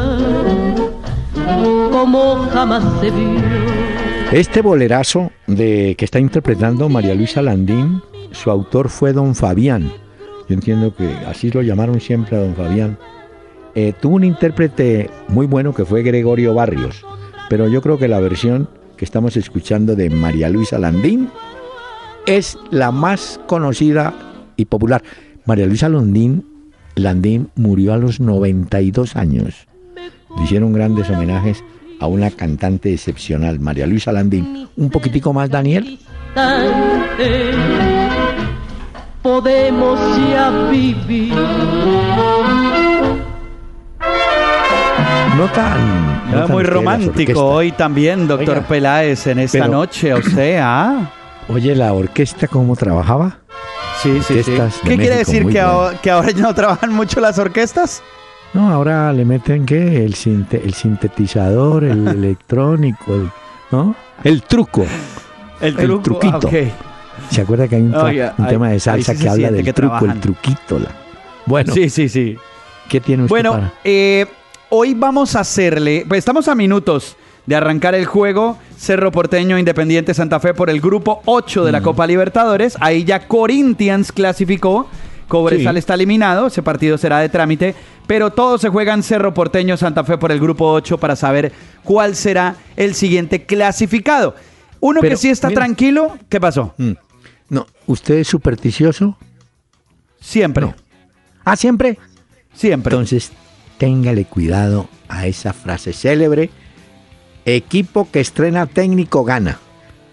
[1.92, 3.42] como jamás se vio.
[4.32, 9.92] Este bolerazo de que está interpretando María Luisa Landín su autor fue don Fabián.
[10.50, 12.98] Yo entiendo que así lo llamaron siempre a don Fabián.
[13.76, 17.06] Eh, tuvo un intérprete muy bueno que fue Gregorio Barrios,
[17.50, 21.30] pero yo creo que la versión que estamos escuchando de María Luisa Landín
[22.26, 24.14] es la más conocida
[24.58, 25.04] y popular.
[25.46, 26.53] María Luisa Landín,
[26.96, 29.68] Landín murió a los 92 años.
[30.38, 31.64] Le hicieron grandes homenajes
[32.00, 34.68] a una cantante excepcional, María Luisa Landín.
[34.76, 36.00] Un poquitico más, Daniel
[39.24, 41.34] podemos ya vivir.
[45.38, 46.50] No tan.
[46.50, 51.12] muy romántico hoy también, doctor Peláez, en esta noche, o sea.
[51.50, 53.38] Oye, ¿la orquesta cómo trabajaba?
[54.04, 54.52] Sí, sí, sí.
[54.84, 55.46] ¿Qué quiere decir?
[55.48, 58.04] ¿Que ahora, ¿Que ahora ya no trabajan mucho las orquestas?
[58.54, 60.04] No, ahora le meten, ¿qué?
[60.04, 60.14] El,
[60.52, 63.30] el sintetizador, el electrónico, el,
[63.72, 63.96] ¿no?
[64.22, 64.86] El truco.
[65.62, 66.50] El, truquito.
[67.30, 70.80] ¿Se acuerda que hay un, tema de salsa que habla del truco, el truquito?
[71.46, 71.74] Bueno.
[71.74, 72.38] Sí, sí, sí.
[72.90, 74.26] ¿Qué tiene usted Bueno, eh,
[74.70, 76.04] hoy vamos a hacerle...
[76.06, 80.82] Pues estamos a minutos de arrancar el juego Cerro Porteño Independiente Santa Fe por el
[80.82, 81.84] grupo 8 de la mm.
[81.84, 82.78] Copa Libertadores.
[82.80, 84.88] Ahí ya Corinthians clasificó.
[85.28, 87.74] Cobresal está eliminado, ese partido será de trámite,
[88.06, 91.52] pero todos se juegan Cerro Porteño Santa Fe por el grupo 8 para saber
[91.84, 94.36] cuál será el siguiente clasificado.
[94.80, 96.74] Uno que sí está tranquilo, ¿qué pasó?
[96.78, 96.92] Mm.
[97.50, 99.18] No, ¿usted es supersticioso?
[100.20, 100.74] Siempre.
[101.46, 101.98] ¿Ah, siempre?
[102.54, 102.94] Siempre.
[102.94, 103.32] Entonces,
[103.78, 106.50] téngale cuidado a esa frase célebre.
[107.46, 109.60] Equipo que estrena técnico gana.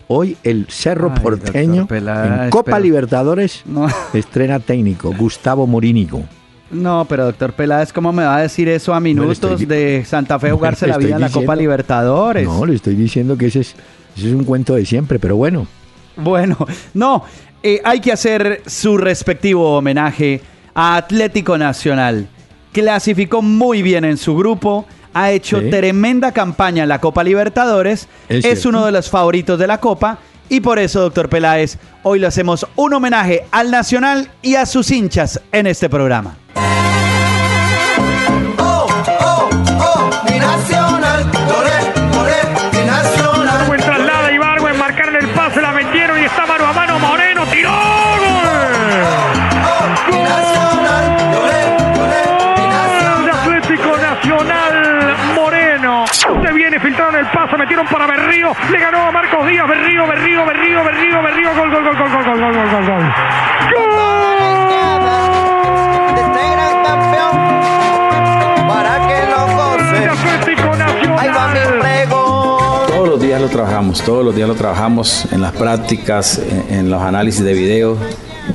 [0.08, 3.62] Hoy el Cerro Porteño en Copa Libertadores
[4.12, 6.24] estrena técnico, Gustavo Morínigo.
[6.72, 10.50] No, pero doctor Peláez, ¿cómo me va a decir eso a minutos de Santa Fe
[10.50, 12.46] jugarse la vida en la Copa Libertadores?
[12.46, 13.74] No, le estoy diciendo que ese es
[14.16, 15.66] un cuento de siempre, pero bueno.
[16.16, 16.56] Bueno,
[16.94, 17.24] no,
[17.62, 20.40] eh, hay que hacer su respectivo homenaje
[20.74, 22.28] a Atlético Nacional.
[22.72, 28.66] Clasificó muy bien en su grupo, ha hecho tremenda campaña en la Copa Libertadores, es,
[28.66, 30.18] uno de los favoritos de la Copa.
[30.48, 34.90] Y por eso, doctor Peláez, hoy le hacemos un homenaje al Nacional y a sus
[34.90, 36.36] hinchas en este programa.
[57.32, 61.70] Pase, metieron para Berrío, le ganó a Marcos Díaz, Berrío, Berrío, Berrío, Berrío, Berrío, gol,
[61.70, 63.12] gol, gol, gol, gol, gol, gol, gol, gol, gol.
[72.88, 76.38] Todos los días lo trabajamos, todos los días lo trabajamos en las prácticas,
[76.68, 77.96] en, en los análisis de video,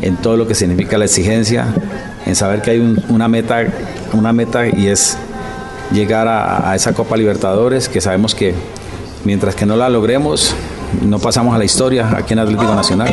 [0.02, 1.66] en todo lo que significa la exigencia,
[2.26, 3.64] en saber que hay un- una meta,
[4.14, 5.18] una meta y es
[5.96, 8.54] llegar a, a esa Copa Libertadores, que sabemos que
[9.24, 10.56] mientras que no la logremos,
[11.02, 13.10] no pasamos a la historia aquí en Atlético Nacional.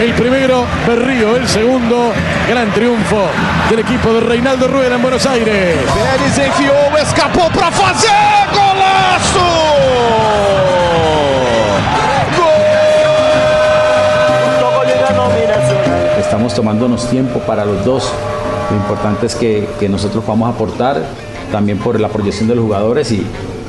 [0.00, 1.36] El primero, Berrío.
[1.36, 2.12] El segundo,
[2.48, 3.26] gran triunfo
[3.70, 5.76] del equipo de Reinaldo Rueda en Buenos Aires.
[5.76, 8.10] Pérez enfiou, escapou para fazer
[8.52, 9.40] golaço!
[16.18, 18.12] Estamos tomándonos tiempo para los dos.
[18.72, 21.02] Lo importante es que, que nosotros vamos a aportar
[21.50, 23.22] también por la proyección de los jugadores, y,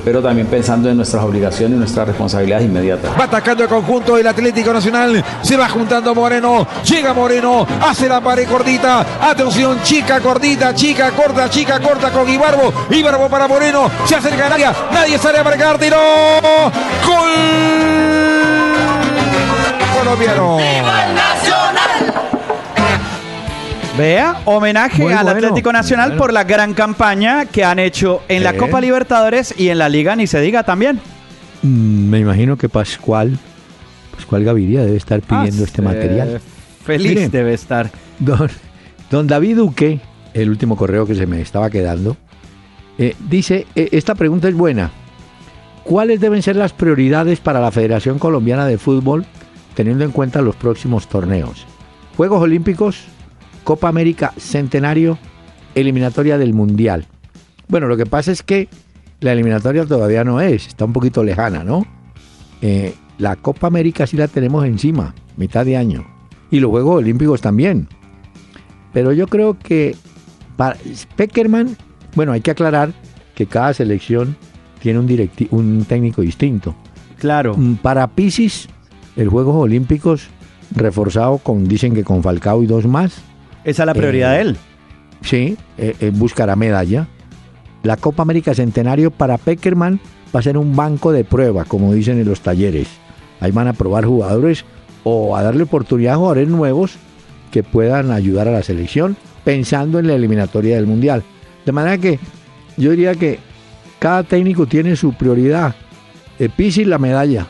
[0.06, 3.12] pero también pensando en nuestras obligaciones y nuestras responsabilidades inmediatas.
[3.20, 5.22] Va atacando el conjunto del Atlético Nacional.
[5.42, 6.66] Se va juntando Moreno.
[6.86, 7.68] Llega Moreno.
[7.82, 9.06] Hace la pared cortita.
[9.22, 12.74] Atención, chica cortita, chica corta, chica corta con Ibarbo.
[12.90, 13.92] Ibarbo para Moreno.
[14.06, 14.74] Se acerca al área.
[14.90, 15.78] Nadie sale a marcar.
[15.78, 15.98] Tiró.
[17.06, 17.30] Gol.
[20.00, 20.58] Colombiano.
[23.98, 26.22] Vea, homenaje Muy al bueno, Atlético Nacional bueno.
[26.22, 28.58] por la gran campaña que han hecho en la.
[28.58, 31.00] Copa Libertadores y en la Liga, ni se diga también.
[31.62, 33.38] Mm, Me imagino que Pascual,
[34.16, 36.42] Pascual Gaviria debe estar pidiendo Ah, este eh, material.
[36.84, 37.92] Feliz debe estar.
[38.20, 38.50] Don,
[39.12, 40.00] don David Duque,
[40.34, 42.18] el último correo que se me estaba quedando,
[42.98, 44.92] eh, dice, eh, esta pregunta es buena.
[45.84, 49.26] ¿Cuáles deben ser las prioridades para la Federación Colombiana de Fútbol
[49.76, 51.66] teniendo en cuenta los próximos torneos?
[52.16, 53.06] Juegos Olímpicos,
[53.64, 55.18] Copa América Centenario,
[55.76, 57.08] eliminatoria del Mundial.
[57.68, 58.68] Bueno, lo que pasa es que
[59.20, 61.86] la eliminatoria todavía no es, está un poquito lejana, ¿no?
[62.62, 66.06] Eh, la Copa América sí la tenemos encima, mitad de año.
[66.52, 67.88] Y los Juegos Olímpicos también.
[68.92, 69.96] Pero yo creo que
[70.58, 70.78] para
[71.16, 71.76] Peckerman,
[72.16, 72.92] bueno, hay que aclarar
[73.34, 74.36] que cada selección
[74.80, 76.76] tiene un, directi- un técnico distinto.
[77.18, 77.56] Claro.
[77.58, 78.68] Mm, Para Pisis,
[79.16, 80.28] el Juegos Olímpicos
[80.76, 83.22] reforzado con, dicen que con Falcao y dos más,
[83.64, 84.58] Esa es la prioridad Eh, de él.
[85.22, 87.08] sí, eh, eh, buscará medalla.
[87.84, 90.00] La Copa América Centenario para Peckerman
[90.36, 92.88] va a ser un banco de prueba, como dicen en los talleres.
[93.40, 94.66] Ahí van a probar jugadores
[95.04, 96.96] o a darle oportunidad a jugadores nuevos
[97.52, 101.24] que puedan ayudar a la selección pensando en la eliminatoria del Mundial.
[101.66, 102.20] De manera que
[102.78, 103.40] yo diría que
[104.00, 105.76] cada técnico tiene su prioridad.
[106.56, 107.48] Pizzi la medalla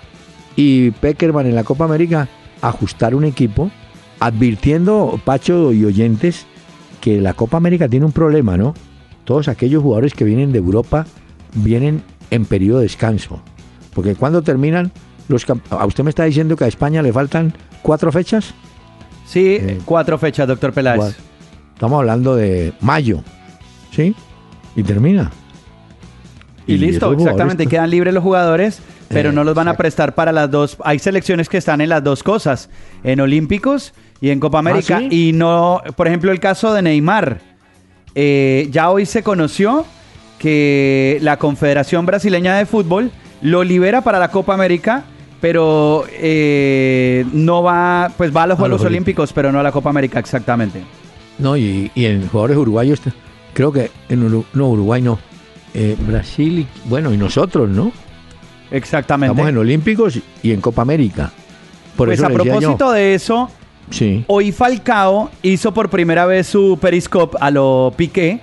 [0.55, 2.27] y Peckerman en la Copa América
[2.61, 3.71] ajustar un equipo
[4.25, 6.45] advirtiendo, Pacho y oyentes,
[7.01, 8.73] que la Copa América tiene un problema, ¿no?
[9.25, 11.05] Todos aquellos jugadores que vienen de Europa
[11.53, 13.41] vienen en periodo de descanso.
[13.93, 14.93] Porque cuando terminan,
[15.27, 18.53] los ¿a usted me está diciendo que a España le faltan cuatro fechas?
[19.25, 21.17] Sí, eh, cuatro fechas, doctor Peláez.
[21.73, 23.23] Estamos hablando de mayo,
[23.91, 24.15] ¿sí?
[24.77, 25.31] Y termina.
[26.65, 27.67] Y, listo, exactamente.
[27.67, 30.77] Quedan libres los jugadores, pero Eh, no los van a prestar para las dos.
[30.85, 32.69] Hay selecciones que están en las dos cosas,
[33.03, 35.01] en Olímpicos y en Copa América.
[35.03, 35.29] Ah, ¿sí?
[35.29, 37.41] Y no, por ejemplo, el caso de Neymar.
[38.15, 39.85] Eh, ya hoy se conoció
[40.39, 45.03] que la Confederación Brasileña de Fútbol lo libera para la Copa América,
[45.41, 49.63] pero eh, no va, pues va a los A Juegos los Olímpicos, pero no a
[49.63, 50.81] la Copa América, exactamente.
[51.37, 53.01] No, y, y en jugadores uruguayos,
[53.53, 55.19] creo que en Uru- no, Uruguay no.
[55.73, 57.91] Eh, Brasil, y, bueno, y nosotros, ¿no?
[58.71, 59.33] Exactamente.
[59.33, 61.29] Estamos en Olímpicos y en Copa América.
[61.97, 63.49] Por pues eso a yo, propósito de eso,
[63.89, 64.23] sí.
[64.27, 68.39] Hoy Falcao hizo por primera vez su Periscope a lo Piqué.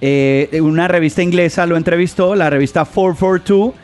[0.00, 3.74] Eh, una revista inglesa lo entrevistó, la revista 442.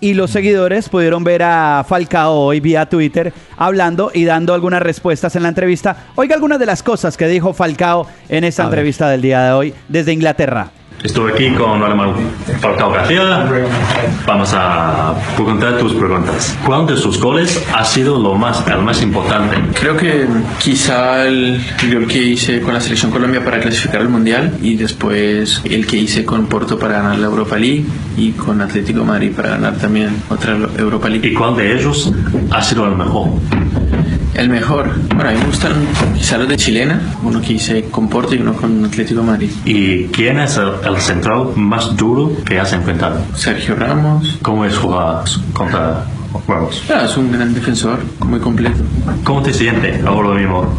[0.00, 5.36] Y los seguidores pudieron ver a Falcao hoy vía Twitter hablando y dando algunas respuestas
[5.36, 6.08] en la entrevista.
[6.16, 8.80] Oiga algunas de las cosas que dijo Falcao en esta A ver.
[8.80, 10.72] entrevista del día de hoy desde Inglaterra.
[11.02, 12.14] Estoy aquí con Alemán
[12.60, 13.44] Falcao García.
[14.24, 16.56] Vamos a preguntar tus preguntas.
[16.64, 19.56] ¿Cuál de sus goles ha sido lo más, el más importante?
[19.78, 20.26] Creo que
[20.60, 21.60] quizá el
[21.92, 25.96] gol que hice con la selección Colombia para clasificar al Mundial y después el que
[25.96, 27.84] hice con Porto para ganar la Europa League
[28.16, 31.28] y con Atlético Madrid para ganar también otra Europa League.
[31.28, 32.12] ¿Y cuál de ellos
[32.50, 33.28] ha sido el mejor?
[34.34, 34.90] El mejor.
[35.14, 35.72] Bueno, a mí me gustan
[36.16, 39.50] quizá los de Chilena, uno que hice con Porto y uno con Atlético Madrid.
[39.64, 43.20] ¿Y quién es el, el central más duro que has enfrentado?
[43.34, 44.38] Sergio Ramos.
[44.42, 46.06] ¿Cómo es jugar contra
[46.48, 46.82] Ramos?
[46.88, 48.82] Ah, es un gran defensor, muy completo.
[49.22, 50.72] ¿Cómo te sientes ahora mismo?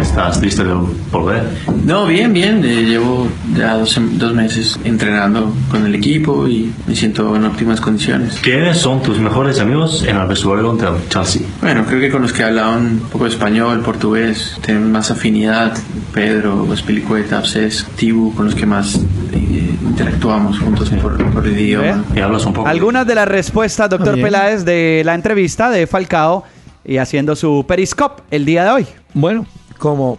[0.00, 0.74] ¿Estás listo de
[1.10, 1.44] volver?
[1.84, 2.64] No, bien, bien.
[2.64, 7.80] Eh, llevo ya dos, dos, meses entrenando con el equipo y me siento en óptimas
[7.80, 8.38] condiciones.
[8.42, 11.42] ¿Quiénes son tus mejores amigos en el vestuario del Chelsea?
[11.60, 15.76] Bueno, creo que con los que hablaban un poco español, portugués, tienen más afinidad.
[16.12, 18.96] Pedro, Espilicueta, Absés, Tibu, con los que más
[19.32, 22.04] eh, interactuamos juntos por, por el idioma.
[22.14, 22.68] ¿Y hablas un poco?
[22.68, 26.44] Algunas de las respuestas, doctor Peláez, de la entrevista de Falcao
[26.84, 28.86] y haciendo su periscope el día de hoy.
[29.14, 29.46] Bueno,
[29.82, 30.16] como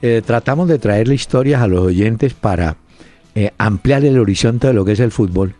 [0.00, 2.78] eh, tratamos de traerle historias a los oyentes para
[3.34, 5.56] eh, ampliar el horizonte de lo que es el fútbol,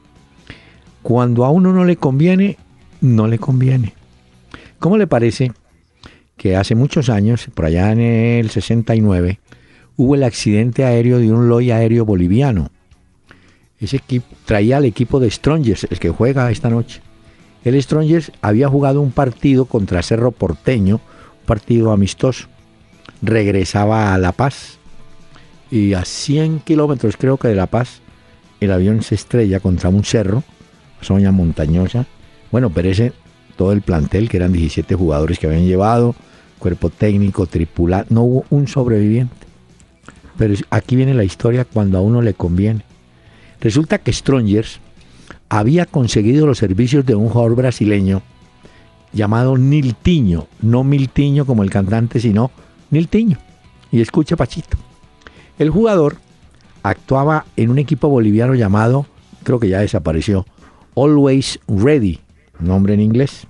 [1.03, 2.57] cuando a uno no le conviene,
[3.03, 3.93] no le conviene.
[4.79, 5.53] ¿Cómo le parece
[6.39, 9.41] que hace muchos años, por allá en el 69,
[9.99, 12.71] hubo el accidente aéreo de un loy aéreo boliviano?
[13.79, 17.03] Ese equipo traía al equipo de Strongers, el que juega esta noche.
[17.63, 22.49] El Strongers había jugado un partido contra Cerro Porteño, un partido amistoso
[23.23, 24.79] regresaba a La Paz
[25.71, 28.01] y a 100 kilómetros creo que de La Paz
[28.61, 30.43] el avión se estrella contra un cerro,
[31.01, 32.07] zona montañosa.
[32.51, 33.13] Bueno, pero ese,
[33.57, 36.15] todo el plantel, que eran 17 jugadores que habían llevado,
[36.59, 39.35] cuerpo técnico, tripulado, no hubo un sobreviviente.
[40.37, 42.83] Pero aquí viene la historia cuando a uno le conviene.
[43.61, 44.81] Resulta que Strongers
[45.49, 48.23] había conseguido los servicios de un jugador brasileño
[49.13, 52.51] llamado Niltiño, no Miltiño como el cantante, sino
[52.91, 53.39] Niltiño.
[53.91, 54.77] Y escucha Pachito.
[55.59, 56.17] El jugador
[56.83, 59.07] actuaba en un equipo boliviano llamado,
[59.43, 60.47] creo que ya desapareció,
[60.97, 62.21] Always Ready,
[62.61, 63.47] nombre en inglés.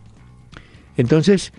[0.96, 1.52] Entonces,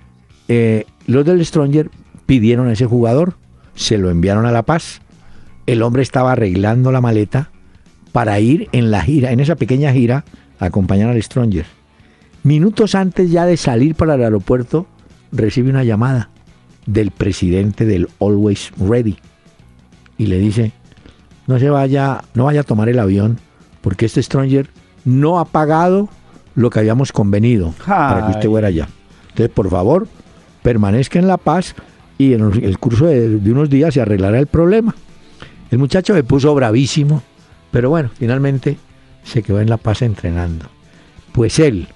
[0.48, 1.90] eh, los del Stronger
[2.26, 3.36] pidieron a ese jugador,
[3.76, 5.02] se lo enviaron a La Paz.
[5.66, 7.52] El hombre estaba arreglando la maleta
[8.12, 10.26] para ir en la gira, en esa pequeña gira,
[10.60, 11.66] a acompañar al Stronger.
[12.44, 14.88] Minutos antes ya de salir para el aeropuerto,
[15.32, 16.30] recibe una llamada
[16.94, 19.18] del presidente del Always Ready
[20.18, 20.72] y le dice,
[21.46, 23.40] no se vaya, no vaya a tomar el avión
[23.82, 24.70] porque este Stronger
[25.06, 26.10] no ha pagado
[26.56, 28.90] lo que habíamos convenido para que usted fuera allá.
[29.30, 30.08] Entonces, por favor,
[30.64, 31.76] permanezca en La Paz
[32.18, 34.96] y en el curso de, de unos días se arreglará el problema.
[35.70, 37.22] El muchacho se puso bravísimo,
[37.72, 38.78] pero bueno, finalmente
[39.24, 40.66] se quedó en La Paz entrenando.
[41.34, 41.88] Pues él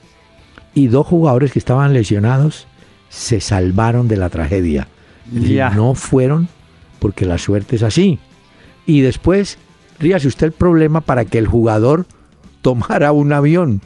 [0.76, 2.68] y dos jugadores que estaban lesionados
[3.14, 4.88] se salvaron de la tragedia.
[5.32, 5.70] Ya.
[5.70, 6.48] No fueron
[7.00, 8.18] porque la suerte es así.
[8.86, 9.58] Y después,
[10.00, 12.06] ríase usted el problema para que el jugador
[12.62, 13.82] tomara un avión.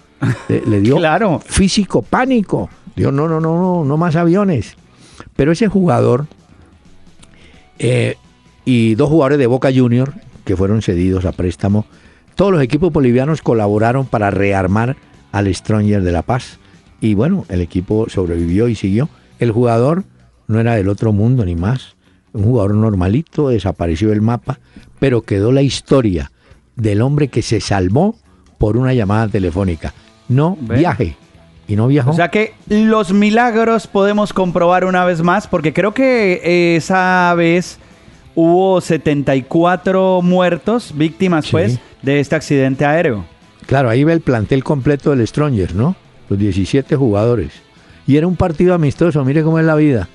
[0.48, 1.40] Le, le dio Claro.
[1.46, 2.70] físico pánico.
[2.96, 4.76] Dijo, no, no, no, no, no más aviones.
[5.36, 6.26] Pero ese jugador
[7.80, 8.16] eh,
[8.66, 10.14] y dos jugadores de Boca Junior
[10.46, 11.86] que fueron cedidos a préstamo,
[12.36, 14.96] todos los equipos bolivianos colaboraron para rearmar
[15.34, 16.58] al Stronger de La Paz.
[17.02, 19.10] Y bueno, el equipo sobrevivió y siguió.
[19.40, 20.04] El jugador
[20.48, 21.96] no era del otro mundo ni más.
[22.34, 24.60] Un jugador normalito, desapareció del mapa,
[25.00, 26.32] pero quedó la historia
[26.76, 28.16] del hombre que se salvó
[28.58, 29.94] por una llamada telefónica.
[30.28, 31.16] No viaje.
[31.68, 32.12] Y no viajó.
[32.12, 37.78] O sea que los milagros podemos comprobar una vez más, porque creo que esa vez
[38.36, 41.52] hubo 74 muertos, víctimas Sí.
[41.52, 43.26] pues, de este accidente aéreo.
[43.66, 45.96] Claro, ahí ve el plantel completo del Strongers, ¿no?
[46.30, 47.52] Los 17 jugadores.
[48.08, 50.08] Y era un partido amistoso, mire cómo es la vida.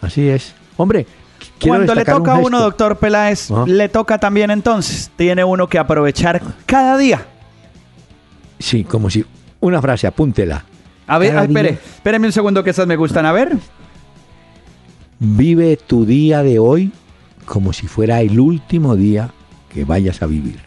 [0.00, 0.54] Así es.
[0.76, 1.06] Hombre,
[1.60, 5.10] Cuando le toca a un uno, doctor Peláez, le toca también entonces.
[5.16, 7.26] Tiene uno que aprovechar cada día.
[8.58, 9.24] Sí, como si...
[9.60, 10.64] Una frase, apúntela.
[11.06, 13.24] A ver, espere, espéreme un segundo que esas me gustan.
[13.24, 13.56] A ver.
[15.18, 16.92] Vive tu día de hoy
[17.46, 19.30] como si fuera el último día
[19.70, 20.60] que vayas a vivir.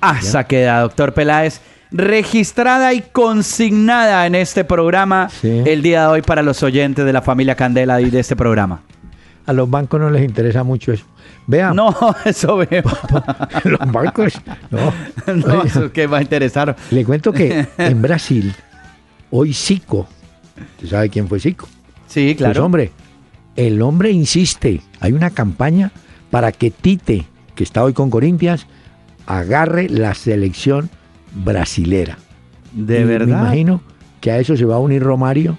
[0.00, 1.60] Ah, esa queda, doctor Peláez.
[1.92, 5.62] Registrada y consignada en este programa Sí.
[5.66, 8.82] el día de hoy para los oyentes de la familia Candela y de este programa.
[9.46, 11.04] A los bancos no les interesa mucho eso.
[11.46, 12.82] Vea, No, eso veo.
[13.64, 14.40] los bancos...
[14.70, 14.92] No.
[15.34, 16.76] No, eso que va a interesar.
[16.90, 18.54] Le cuento que en Brasil,
[19.30, 20.06] hoy Zico,
[20.76, 21.68] ¿usted sabe quién fue Zico?
[22.06, 22.64] Sí, Pues claro.
[22.66, 22.92] hombre,
[23.56, 24.80] el hombre insiste.
[25.00, 25.90] Hay una campaña
[26.30, 27.26] para que Tite,
[27.56, 28.66] que está hoy con Corinthians,
[29.26, 30.88] agarre la selección
[31.32, 32.18] brasilera.
[32.72, 33.26] De Y verdad.
[33.26, 33.80] Me imagino
[34.20, 35.56] que a eso se va a unir Romario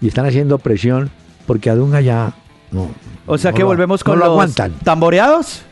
[0.00, 1.10] y están haciendo presión
[1.46, 2.32] porque a Dunga ya
[2.70, 2.88] no.
[3.26, 4.72] O sea no que lo- volvemos no con lo los aguantan.
[4.84, 5.62] tamboreados.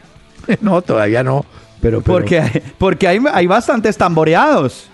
[0.61, 1.45] no, todavía no.
[1.81, 4.89] Pero, pero- Porque, porque hay, hay bastantes tamboreados.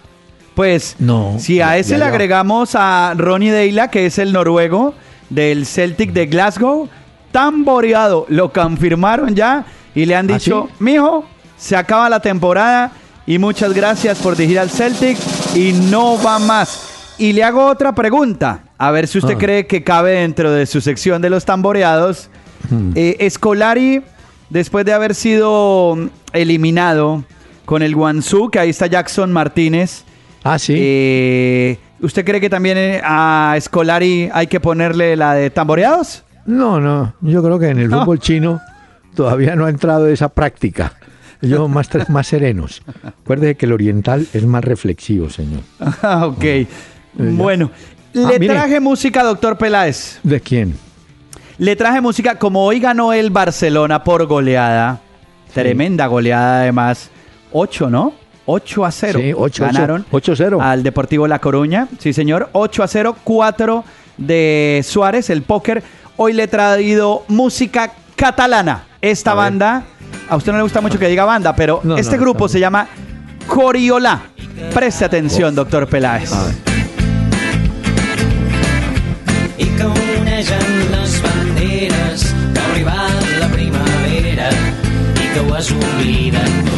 [0.54, 4.92] Pues, No, si a ese ya le agregamos a Ronnie Deila, que es el noruego
[5.30, 6.88] del Celtic de Glasgow,
[7.30, 10.74] tamboreado, lo confirmaron ya y le han ¿Ah, dicho, sí?
[10.80, 11.24] mijo,
[11.56, 12.90] se acaba la temporada
[13.28, 15.18] y muchas gracias por dirigir al Celtic
[15.54, 17.14] y no va más.
[17.18, 19.38] Y le hago otra pregunta, a ver si usted Ah.
[19.38, 22.30] cree que cabe dentro de su sección de los tamboreados.
[22.70, 22.92] Hmm.
[22.94, 24.02] Eh, Escolari,
[24.50, 27.24] después de haber sido mm, eliminado
[27.66, 30.04] con el Guangzhou, que ahí está Jackson Martínez.
[30.42, 30.74] Ah, sí.
[30.78, 36.22] eh, ¿Usted cree que también eh, a Escolari hay que ponerle la de tamboreados?
[36.46, 37.12] No, no.
[37.20, 38.00] Yo creo que en el No.
[38.00, 38.60] fútbol chino
[39.14, 40.92] todavía no ha entrado esa práctica.
[41.40, 42.82] Son más, más serenos.
[43.04, 45.60] Acuérdese que el oriental es más reflexivo, señor.
[46.02, 46.44] Ah, ok.
[47.14, 47.70] Bueno,
[48.14, 48.54] Eh, Ah, le mire.
[48.54, 50.18] traje música, doctor Peláez.
[50.22, 50.74] ¿De quién?
[51.58, 55.00] Le traje música, como hoy ganó el Barcelona por goleada.
[55.52, 57.10] Tremenda goleada, además.
[57.52, 58.14] 8, ¿no?
[58.46, 59.20] 8 a 0.
[59.22, 60.58] Sí, 8, Ganaron 8-0.
[60.62, 61.86] al Deportivo La Coruña.
[61.98, 62.48] Sí, señor.
[62.52, 63.84] 8 a 0, 4
[64.16, 65.82] de Suárez, el póker.
[66.16, 68.84] Hoy le he traído música catalana.
[69.02, 69.42] Esta A ver.
[70.28, 72.60] A usted no le gusta mucho que diga banda, pero No, este no, grupo se
[72.60, 72.86] llama
[73.46, 74.20] Coriola.
[74.74, 76.32] Preste atención, doctor Peláez.
[76.32, 76.54] A ver.
[79.58, 84.50] i que onegen les banderes que ha arribat la primavera
[85.18, 86.77] i que ho has oblidat tot.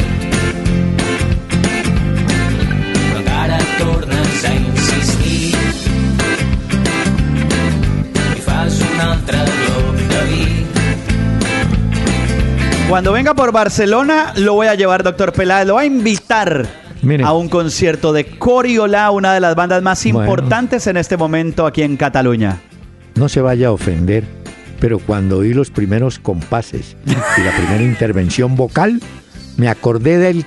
[12.91, 15.65] Cuando venga por Barcelona, lo voy a llevar, doctor Peláez.
[15.65, 16.67] Lo voy a invitar
[17.25, 20.19] a un concierto de Coriola, una de las bandas más Bueno.
[20.21, 22.59] importantes en este momento aquí en Cataluña.
[23.15, 24.25] No se vaya a ofender,
[24.81, 29.01] pero cuando oí los primeros compases y la primera intervención vocal,
[29.57, 30.45] me acordé del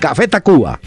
[0.00, 0.80] Café Tacuba.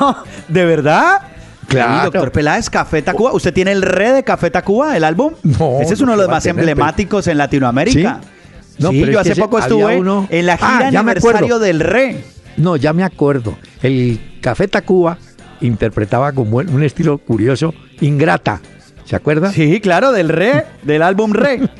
[0.00, 0.16] No,
[0.48, 1.22] ¿de verdad?
[1.68, 1.94] Claro.
[1.96, 3.32] Sí, doctor Peláez, Café Tacuba.
[3.32, 5.34] ¿Usted tiene el re de Café Tacuba, el álbum?
[5.42, 8.20] No, Ese es uno de los más tener, emblemáticos en Latinoamérica.
[8.22, 8.28] ¿Sí?
[8.78, 11.02] No, Sí, pero yo es que hace poco estuve uno- en la gira Ah, ya
[11.02, 11.38] me acuerdo.
[11.38, 12.24] aniversario del re.
[12.56, 13.56] No, ya me acuerdo.
[13.82, 15.18] El Café Tacuba
[15.60, 18.60] interpretaba como un estilo curioso, Ingrata.
[19.04, 19.52] ¿Se acuerda?
[19.52, 21.60] Sí, claro, del re, del álbum re.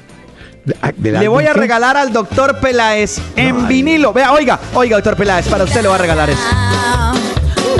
[0.81, 4.15] Ah, del Le voy a regalar al doctor Peláez en vinilo.
[4.15, 6.41] Vea, oiga, oiga, doctor Peláez, para usted le va a regalar eso.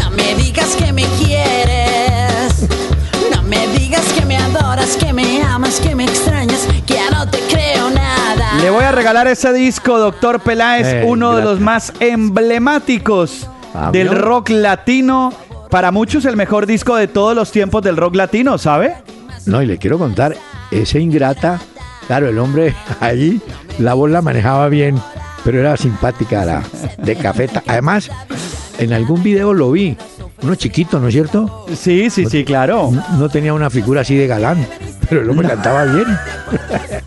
[0.03, 1.07] No me digas que me
[8.65, 13.47] Le voy a regalar ese disco, doctor Peláez, Eh, uno de los más emblemáticos
[13.93, 15.35] del rock latino.
[15.71, 18.95] Para muchos el mejor disco de todos los tiempos del rock latino, ¿sabe?
[19.45, 20.35] No, y le quiero contar,
[20.71, 21.61] ese Ingrata,
[22.07, 23.39] claro, el hombre ahí,
[23.79, 24.99] la voz la manejaba bien,
[25.45, 26.63] pero era simpática la
[26.97, 27.49] de Café.
[27.49, 28.11] Ta- Además,
[28.79, 29.95] en algún video lo vi,
[30.43, 31.67] uno chiquito, ¿no es cierto?
[31.77, 32.89] Sí, sí, sí, claro.
[32.91, 34.67] No, no tenía una figura así de galán,
[35.07, 36.07] pero el hombre cantaba bien.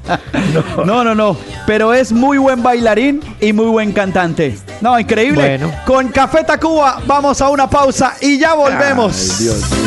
[0.86, 1.38] No, no, no.
[1.66, 4.58] Pero es muy buen bailarín y muy buen cantante.
[4.82, 5.58] No, increíble.
[5.58, 5.72] Bueno.
[5.86, 9.38] Con Café Tacuba vamos a una pausa y ya volvemos.
[9.39, 9.86] Ay, Dios.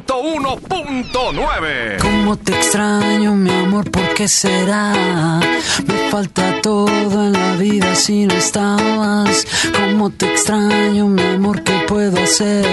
[0.00, 1.98] 101.9.
[2.00, 3.90] ¿Cómo te extraño, mi amor?
[3.90, 5.40] ¿Por qué será?
[5.86, 9.46] Me falta todo en la vida si no estabas.
[9.78, 11.62] ¿Cómo te extraño, mi amor?
[11.62, 12.64] ¿Qué puedo hacer?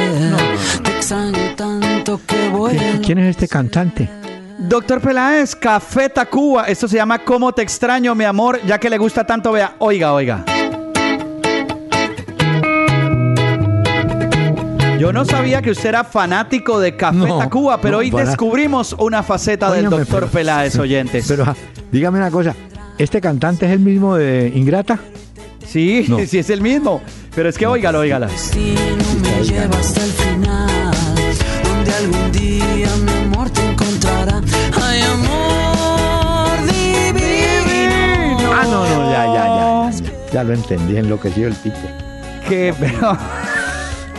[0.81, 2.77] Te extraño tanto que voy.
[3.05, 4.09] ¿Quién es este cantante?
[4.57, 6.65] Doctor Peláez, Café Tacuba.
[6.65, 8.61] Esto se llama ¿Cómo te extraño, mi amor?
[8.65, 9.75] Ya que le gusta tanto, vea.
[9.79, 10.45] Oiga, oiga.
[14.99, 18.25] Yo no sabía que usted era fanático de Café No, Tacuba, pero no, hoy para-
[18.25, 21.25] descubrimos una faceta del doctor pero- Peláez, oyentes.
[21.27, 21.55] Pero ah,
[21.91, 22.53] dígame una cosa,
[22.97, 24.99] ¿este cantante es el mismo de Ingrata?
[25.65, 26.19] sí, No.
[26.27, 27.01] sí es el mismo.
[27.35, 28.27] Pero es que óigalo, óigala.
[28.27, 28.79] destino
[29.21, 30.91] me lleva hasta el final,
[31.63, 34.41] donde algún día mi amor te encontrará.
[34.81, 38.51] Ay, amor divino.
[38.53, 39.91] Ah, no, no, ya, ya, ya.
[39.91, 41.77] Ya, ya lo entendí, enloqueció el tipo.
[42.49, 43.17] Que, pero-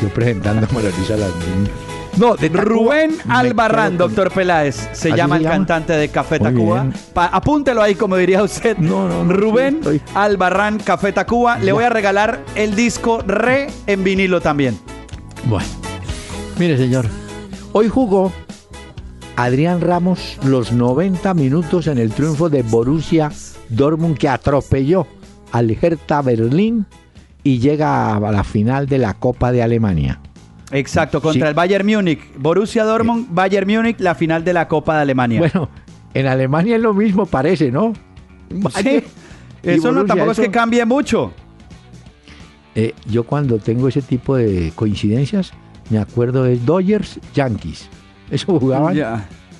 [0.00, 1.70] Yo hizo a las niñas.
[2.16, 5.54] No, de Rubén Albarrán, doctor Peláez, se ¿Así llama se el llama?
[5.56, 6.86] cantante de Café Muy Tacuba.
[7.14, 8.76] Pa- apúntelo ahí, como diría usted.
[8.78, 11.58] No, no, no, Rubén estoy- Albarrán, Café Tacuba.
[11.58, 14.76] Le voy a regalar el disco Re en vinilo también.
[15.44, 15.68] Bueno,
[16.58, 17.06] mire señor,
[17.72, 18.32] hoy jugó
[19.36, 23.30] Adrián Ramos los 90 minutos en el triunfo de Borussia
[23.68, 25.06] Dortmund que atropelló
[25.52, 26.86] al Hertha Berlín
[27.42, 30.20] y llega a la final de la Copa de Alemania.
[30.72, 32.20] Exacto, contra el Bayern Múnich.
[32.36, 35.40] Borussia Dortmund, Bayern Múnich, la final de la Copa de Alemania.
[35.40, 35.68] Bueno,
[36.14, 37.92] en Alemania es lo mismo, parece, ¿no?
[38.82, 39.04] Sí,
[39.62, 41.32] eso no, tampoco es que cambie mucho.
[42.74, 45.52] Eh, yo cuando tengo ese tipo de coincidencias,
[45.90, 47.88] me acuerdo de Dodgers Yankees.
[48.30, 48.96] Eso jugaban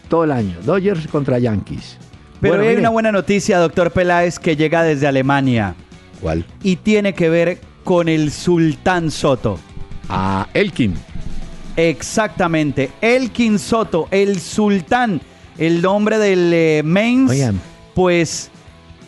[0.09, 0.57] todo el año.
[0.65, 1.99] Dodgers contra Yankees.
[2.41, 5.75] Pero hay una buena noticia, doctor Peláez, que llega desde Alemania.
[6.21, 6.45] ¿Cuál?
[6.63, 7.61] Y tiene que ver
[7.91, 9.59] con el Sultán Soto.
[10.09, 10.95] Ah, Elkin.
[11.75, 12.93] Exactamente.
[13.01, 15.21] Elkin Soto, el Sultán,
[15.59, 17.33] el nombre del eh, Mainz,
[17.93, 18.53] pues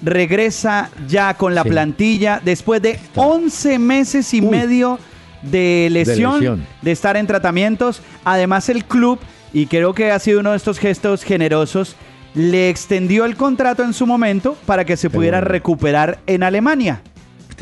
[0.03, 4.99] regresa ya con la plantilla después de 11 meses y medio
[5.43, 8.03] de lesión, de estar en tratamientos.
[8.25, 9.21] Además, el club,
[9.53, 11.95] y creo que ha sido uno de estos gestos generosos,
[12.35, 17.01] le extendió el contrato en su momento para que se pudiera recuperar en Alemania.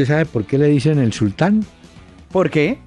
[0.00, 1.62] ¿Usted sabe por qué le dicen el sultán?
[2.32, 2.78] ¿Por qué?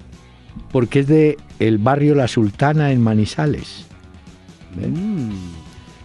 [0.72, 3.86] Porque es de el barrio La Sultana en Manizales.
[4.74, 5.30] Mm.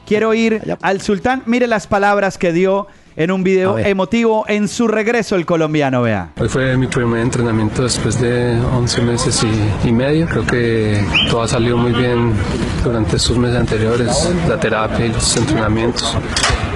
[0.05, 1.41] Quiero ir al sultán.
[1.47, 2.85] Mire las palabras que dio
[3.15, 6.31] en un video emotivo en su regreso el colombiano, vea.
[6.39, 9.45] Hoy fue mi primer entrenamiento después de 11 meses
[9.83, 10.27] y, medio.
[10.27, 12.33] Creo que todo ha salido muy bien
[12.83, 16.15] durante estos meses anteriores, la terapia y los entrenamientos.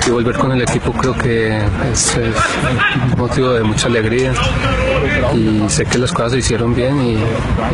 [0.05, 1.57] Y volver con el equipo creo que
[1.91, 4.33] es, un motivo de mucha alegría
[5.33, 7.17] y sé que las cosas se hicieron bien y,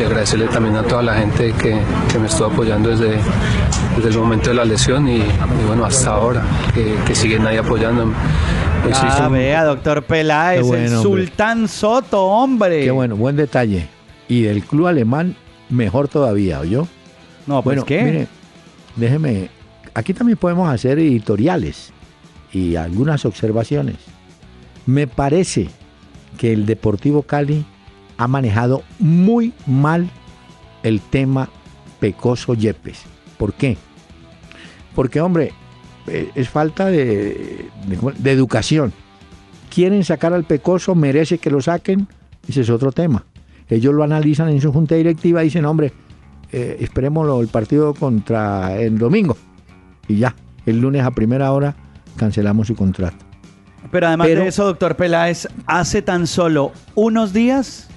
[0.00, 1.74] agradecerle también a toda la gente que,
[2.18, 3.18] me estuvo apoyando desde,
[4.02, 5.22] desde el momento de la lesión y,
[5.66, 6.42] bueno, hasta ahora,
[6.74, 8.14] que, que siguen ahí apoyándome.
[8.82, 12.82] Pues ah, vea, doctor Peláez, el Sultán Soto, hombre.
[12.82, 13.88] Qué bueno, buen detalle.
[14.26, 15.36] Y del club alemán,
[15.68, 16.88] mejor todavía, ¿oyó?
[17.46, 18.02] No, pues bueno, ¿qué?
[18.02, 18.26] Mire,
[18.96, 19.50] déjeme,
[19.92, 21.92] aquí también podemos hacer editoriales
[22.52, 23.96] y algunas observaciones.
[24.86, 25.68] Me parece
[26.38, 27.66] que el Deportivo Cali
[28.16, 30.08] ha manejado muy mal
[30.82, 31.50] el tema
[32.00, 33.02] Pecoso Yepes.
[33.36, 33.76] ¿Por qué?
[34.94, 35.52] Porque, hombre,
[36.06, 37.68] eh, es falta de,
[38.24, 38.92] educación.
[39.72, 42.08] Quieren sacar al pecoso, merece que lo saquen,
[42.48, 43.24] ese es otro tema.
[43.68, 45.92] Ellos lo analizan en su junta directiva y dicen, hombre,
[46.50, 49.36] eh, esperemos el partido contra el domingo.
[50.08, 50.34] Y ya,
[50.66, 51.76] el lunes a primera hora
[52.16, 53.24] cancelamos su contrato.
[53.90, 57.88] Pero además de eso, doctor Peláez, hace tan solo unos días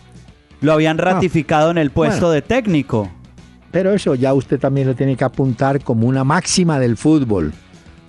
[0.62, 3.12] lo habían ratificado en el puesto de técnico.
[3.74, 7.52] Pero eso ya usted también lo tiene que apuntar como una máxima del fútbol.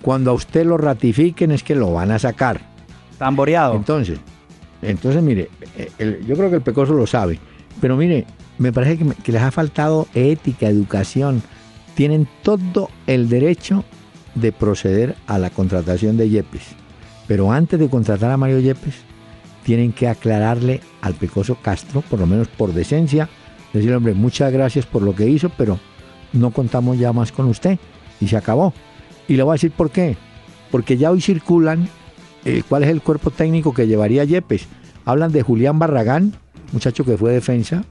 [0.03, 2.61] Cuando a usted lo ratifiquen es que lo van a sacar.
[3.17, 3.75] Tamboreado.
[3.75, 4.19] Entonces,
[4.83, 7.39] entonces mire, eh, yo creo que el Pecoso lo sabe.
[7.81, 8.27] Pero mire,
[8.59, 11.41] me parece que, les ha faltado ética, educación.
[11.95, 13.83] Tienen todo el derecho
[14.35, 16.75] de proceder a la contratación de Yepes.
[17.25, 18.97] Pero antes de contratar a Mario Yepes,
[19.63, 23.29] tienen que aclararle al Pecoso Castro, por lo menos por decencia,
[23.79, 25.79] decirle, hombre, muchas gracias por lo que hizo, pero
[26.33, 27.79] no contamos ya más con usted.
[28.21, 28.73] Y se acabó.
[29.27, 30.17] Y le voy a decir por qué.
[30.71, 31.87] Porque ya hoy circulan
[32.45, 34.67] eh, cuál es el cuerpo técnico que llevaría Yepes.
[35.05, 36.33] Hablan de Julián Barragán,
[36.71, 37.83] muchacho que fue defensa.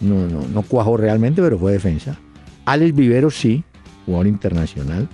[0.00, 2.18] No, no, no cuajó realmente, pero fue defensa.
[2.64, 3.64] Alex Vivero sí,
[4.06, 5.08] jugador internacional.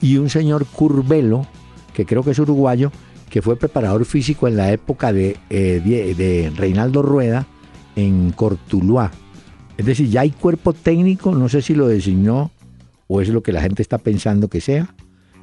[0.00, 1.46] Y un señor Curvelo,
[1.92, 2.92] que creo que es uruguayo,
[3.30, 7.46] que fue preparador físico en la época de, eh, de Reinaldo Rueda
[7.96, 9.10] en Cortuluá.
[9.76, 12.50] Es decir, ya hay cuerpo técnico, no sé si lo designó
[13.06, 14.94] o es lo que la gente está pensando que sea,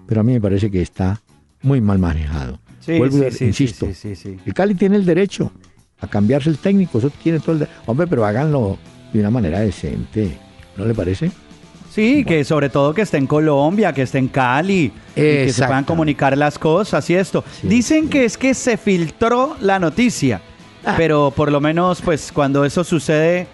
[0.07, 1.21] pero a mí me parece que está
[1.61, 2.59] muy mal manejado.
[2.79, 5.51] Sí, Vuelvo sí, insisto, el Cali tiene el derecho
[5.99, 7.77] a cambiarse el técnico, eso tiene todo el derecho.
[7.86, 8.77] Hombre, pero háganlo
[9.13, 10.38] de una manera decente,
[10.77, 11.32] ¿no le parece?
[11.91, 15.84] Sí, que sobre todo que esté en Colombia, que esté en Cali, que se puedan
[15.84, 17.43] comunicar las cosas y esto.
[17.63, 20.41] Dicen que es que se filtró la noticia,
[20.86, 20.95] ah.
[20.97, 23.47] pero por lo menos pues cuando eso sucede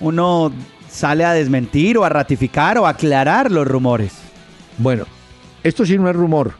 [0.00, 0.52] uno
[0.88, 4.12] sale a desmentir o a ratificar o a aclarar los rumores.
[4.78, 5.04] Bueno,
[5.62, 6.52] esto sí no es rumor.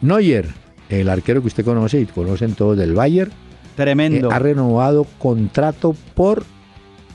[0.00, 0.48] Neuer,
[0.88, 3.32] el arquero que usted conoce y conocen todos del Bayern,
[3.76, 4.30] Tremendo.
[4.30, 6.44] Eh, ha renovado contrato por,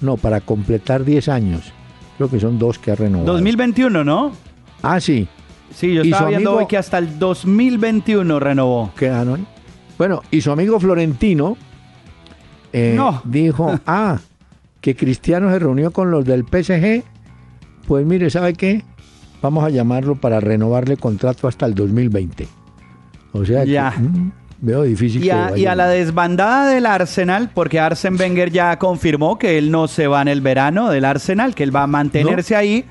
[0.01, 1.73] no, para completar 10 años.
[2.17, 3.33] Creo que son dos que ha renovado.
[3.33, 4.31] 2021, ¿no?
[4.81, 5.27] Ah, sí.
[5.73, 8.91] Sí, yo estaba viendo hoy que hasta el 2021 renovó.
[8.97, 9.37] ¿Qué no?
[9.97, 11.57] Bueno, y su amigo Florentino
[12.71, 14.19] eh, dijo, ah,
[14.85, 17.03] que Cristiano se reunió con los del PSG.
[17.87, 18.83] Pues mire, ¿sabe qué?
[19.41, 22.47] vamos a llamarlo para renovarle contrato hasta el 2020.
[23.33, 23.91] O sea, ya.
[23.91, 25.23] Mm, veo difícil.
[25.23, 29.71] Y a, y a la desbandada del Arsenal, porque Arsen Wenger ya confirmó que él
[29.71, 32.85] no se va en el verano del Arsenal, que él va a mantenerse ahí.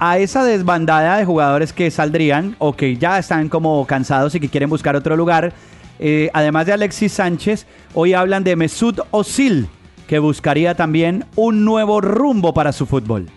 [0.00, 4.48] a esa desbandada de jugadores que saldrían o que ya están como cansados y que
[4.48, 5.52] quieren buscar otro lugar,
[5.98, 9.68] eh, además de Alexis Sánchez, hoy hablan de Mesut Özil,
[10.08, 13.28] que buscaría también un nuevo rumbo para su fútbol.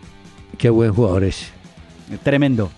[0.58, 1.52] Qué buen jugador es.
[2.24, 2.72] Tremendo.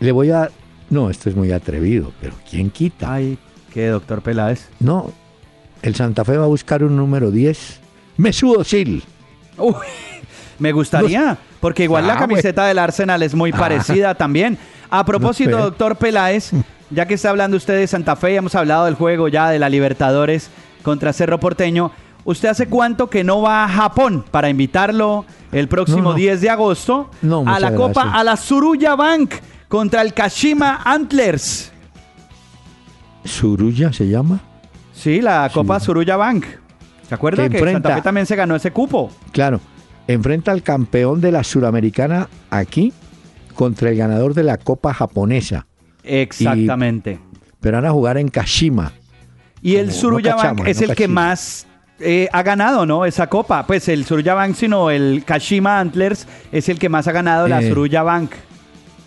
[0.00, 0.50] Le voy a...
[0.90, 3.14] No, esto es muy atrevido, pero ¿quién quita?
[3.14, 3.38] Ay,
[3.72, 4.68] ¿qué, doctor Peláez?
[4.80, 5.10] No,
[5.82, 7.80] el Santa Fe va a buscar un número 10.
[8.18, 9.02] Mesut Özil.
[9.58, 9.74] Uy,
[10.58, 13.58] me gustaría, porque igual la Ah, camiseta del Arsenal es muy Ah.
[13.58, 14.58] parecida también.
[14.90, 16.50] A propósito, No doctor Peláez,
[16.90, 19.58] ya que está hablando usted de Santa Fe, ya hemos hablado del juego ya de
[19.58, 20.50] la Libertadores
[20.82, 21.90] contra Cerro Porteño.
[22.26, 26.14] ¿Usted hace cuánto que no va a Japón para invitarlo el próximo No, no.
[26.14, 28.20] 10 de agosto No, a la Copa, gracias.
[28.20, 29.34] a la Suruya Bank
[29.68, 31.70] contra el Kashima Antlers?
[33.24, 34.40] Suruya se llama.
[34.92, 36.46] Sí, la Copa Suruya Bank.
[37.08, 39.10] ¿Se acuerda Que que, Santa Fe también se ganó ese cupo?
[39.30, 39.60] Claro,
[40.08, 42.92] enfrenta al campeón de la Suramericana aquí
[43.54, 45.66] contra el ganador de la Copa Japonesa.
[46.02, 47.20] Exactamente.
[47.60, 48.92] Pero van a jugar en Kashima.
[49.62, 51.68] Y el Suruya no Bank es no el que más
[52.00, 53.04] eh, ha ganado, ¿no?
[53.04, 53.66] Esa copa.
[53.66, 57.62] Pues el Suruya Bank, sino el Kashima Antlers es el que más ha ganado la
[57.62, 57.68] Eh.
[57.68, 58.32] Suruya Bank.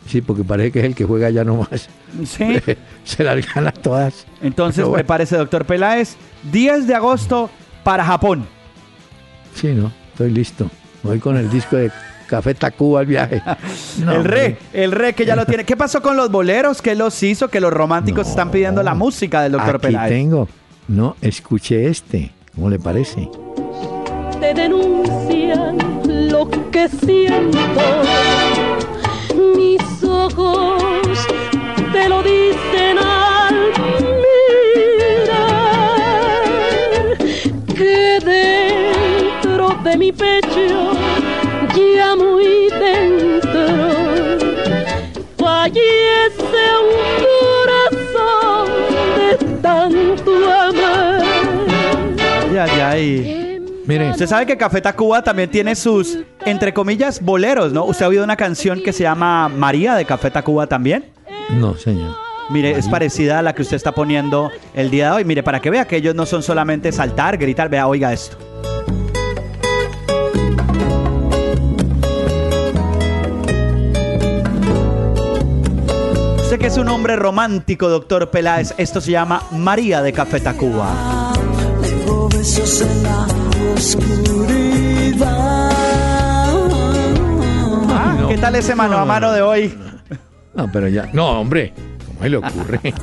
[0.08, 1.88] Sí, porque parece que es el que juega ya nomás.
[2.26, 2.60] Sí.
[3.04, 4.26] Se las gana todas.
[4.42, 4.96] Entonces, bueno.
[4.96, 6.16] prepárese, doctor Peláez.
[6.52, 7.50] 10 de agosto
[7.84, 8.46] para Japón.
[9.54, 9.92] Sí, ¿no?
[10.12, 10.70] Estoy listo.
[11.04, 11.92] Voy con el disco de
[12.28, 13.42] Café Tacuba al viaje.
[14.04, 15.66] No, el re, el re que ya lo tiene.
[15.66, 16.82] ¿Qué pasó con los boleros?
[16.82, 17.50] ¿Qué los hizo?
[17.50, 20.10] Que los románticos están pidiendo la música del doctor Aquí Peláez.
[20.12, 20.48] tengo.
[20.88, 22.32] No, escuché este.
[22.60, 23.30] ¿Cómo le parece?
[24.41, 27.60] te denuncian lo que siento.
[29.55, 30.82] Mis ojos
[31.93, 33.55] te lo dicen al
[35.22, 35.57] mirar
[37.78, 40.91] que dentro de mi pecho,
[41.95, 43.68] ya muy dentro,
[45.38, 46.79] fallece
[53.00, 53.60] Ya, ya, y...
[53.86, 57.86] Mire, Usted sabe que Café Tacuba también tiene sus, entre comillas, boleros, ¿no?
[57.86, 61.06] ¿Usted ha oído una canción que se llama María de Café Tacuba también?
[61.50, 62.16] no, señor.
[62.50, 65.26] Mire, es parecida a la que usted está poniendo el día de hoy.
[65.26, 68.38] Mire, para que vea que ellos no son solamente saltar, gritar, vea, oiga esto.
[76.41, 81.29] Usted que es un hombre romántico, doctor Peláez, esto se llama María de Café Tacuba.
[82.40, 83.28] Tengo besos en la
[83.76, 85.70] oscuridad.
[87.90, 89.78] Ah, ¿Qué tal ese mano a mano de hoy?
[90.54, 91.10] No, pero ya.
[91.12, 91.74] No, hombre.
[92.08, 92.80] ¿Cómo se le ocurre?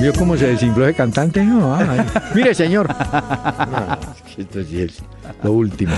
[0.00, 1.42] ¿Vio cómo se desinfló de cantante?
[1.42, 2.00] No, ay.
[2.34, 2.86] Mire, señor.
[2.88, 3.98] No,
[4.36, 5.02] esto sí es
[5.42, 5.94] lo último.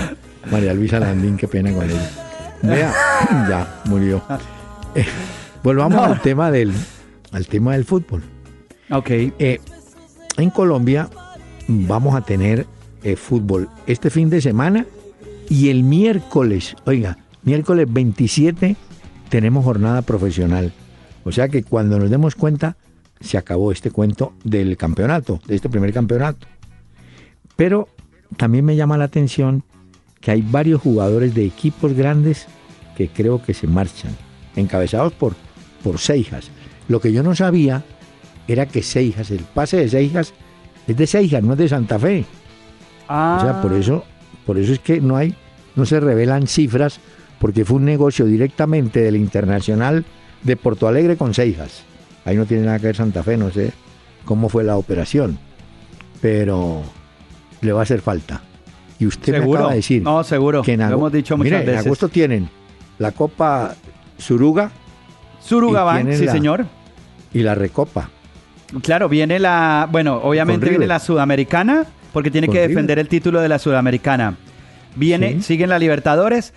[0.49, 2.09] María Luisa Landín, qué pena con ella.
[2.61, 2.93] Vea,
[3.49, 4.21] ya murió.
[4.95, 5.05] Eh,
[5.63, 6.13] volvamos No.
[6.13, 6.71] al tema del
[7.33, 8.23] al tema del fútbol.
[8.89, 9.09] Ok.
[9.09, 9.59] Eh,
[10.37, 11.09] en Colombia
[11.67, 12.65] vamos a tener
[13.03, 14.85] eh, fútbol este fin de semana
[15.49, 18.75] y el miércoles, oiga, miércoles 27
[19.29, 20.71] tenemos jornada profesional.
[21.23, 22.77] O sea que cuando nos demos cuenta,
[23.19, 26.47] se acabó este cuento del campeonato, de este primer campeonato.
[27.55, 27.87] Pero
[28.37, 29.63] también me llama la atención
[30.19, 32.47] que hay varios jugadores de equipos grandes
[32.95, 34.15] que creo que se marchan,
[34.55, 35.33] encabezados por,
[35.83, 36.49] por Seijas.
[36.87, 37.83] Lo que yo no sabía
[38.47, 40.33] era que Seijas, el pase de Seijas
[40.87, 42.25] es de Seijas, no es de Santa Fe.
[43.07, 44.03] Ah, O sea, por eso,
[44.45, 45.35] por eso es que no hay,
[45.75, 46.99] no se revelan cifras,
[47.39, 50.05] porque fue un negocio directamente del Internacional
[50.43, 51.83] de Porto Alegre con Seijas.
[52.25, 53.73] Ahí no tiene nada que ver Santa Fe, no sé
[54.25, 55.37] cómo fue la operación,
[56.21, 56.81] pero
[57.61, 58.41] le va a hacer falta.
[58.99, 60.61] Y usted me acaba de decir No, seguro.
[60.61, 62.49] que en, Lo ago- hemos dicho muchas Mire, en agosto tienen
[62.99, 63.75] la Copa
[64.17, 64.71] Suruga
[65.41, 66.65] Suruga Bank, sí, la- señor.
[67.33, 68.09] y la Recopa.
[68.81, 72.69] Claro, viene la, bueno, obviamente viene la Sudamericana, porque tiene que River.
[72.69, 74.35] defender el título de la Sudamericana.
[74.95, 75.41] Viene, Sí.
[75.43, 76.53] siguen la Libertadores,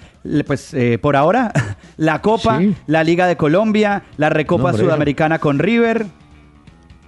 [0.46, 1.52] pues eh, por ahora,
[1.96, 2.74] la Copa, Sí.
[2.86, 4.78] la Liga de Colombia, la Recopa No.
[4.78, 6.06] Sudamericana con River.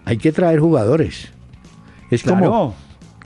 [0.04, 1.28] Hay que traer jugadores.
[2.10, 2.38] Es Claro.
[2.38, 2.74] como,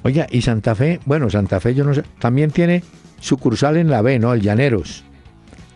[0.03, 2.83] oiga, y Santa Fe, bueno, Santa Fe yo no sé, también tiene
[3.20, 4.33] sucursal en la B, ¿no?
[4.33, 5.05] El Llaneros.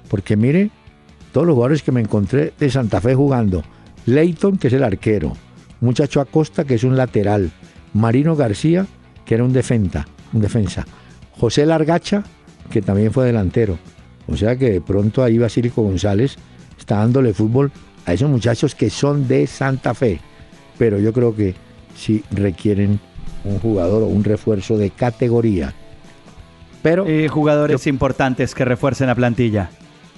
[0.09, 0.70] Porque mire,
[1.32, 3.62] todos los jugadores que me encontré de Santa Fe jugando.
[4.07, 5.32] Leighton, que es el arquero.
[5.80, 7.50] Muchacho Acosta, que es un lateral.
[7.92, 8.86] Marino García,
[9.24, 10.86] que era un defensa, un defensa.
[11.32, 12.24] José Largacha,
[12.70, 13.78] que también fue delantero.
[14.26, 16.36] O sea que de pronto ahí Basílico González
[16.78, 17.70] está dándole fútbol
[18.06, 20.20] a esos muchachos que son de Santa Fe.
[20.78, 21.54] Pero yo creo que
[21.96, 23.00] sí requieren
[23.44, 25.74] un jugador o un refuerzo de categoría.
[26.82, 29.70] Pero Eh, jugadores importantes que refuercen la plantilla.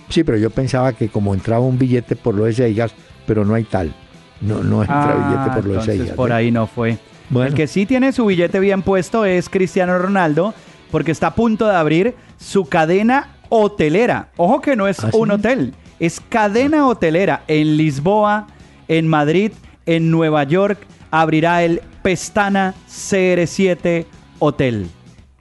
[0.09, 2.93] Sí, pero yo pensaba que como entraba un billete por lo de Seigas,
[3.27, 3.95] pero no hay tal.
[4.41, 6.17] No, no entra Ah, billete por lo de entonces Seigas.
[6.17, 6.35] por ¿no?
[6.35, 6.99] ahí no fue.
[7.31, 7.49] Bueno.
[7.49, 10.55] El que sí tiene su billete bien puesto es Cristiano Ronaldo,
[10.91, 14.29] porque está a punto de abrir su cadena hotelera.
[14.37, 15.35] Ojo que no es ¿Ah, un sí?
[15.35, 18.47] hotel, es cadena hotelera en Lisboa,
[18.87, 19.53] en Madrid,
[19.87, 20.79] en Nueva York.
[21.11, 24.07] Abrirá el Pestana CR7
[24.39, 24.89] Hotel.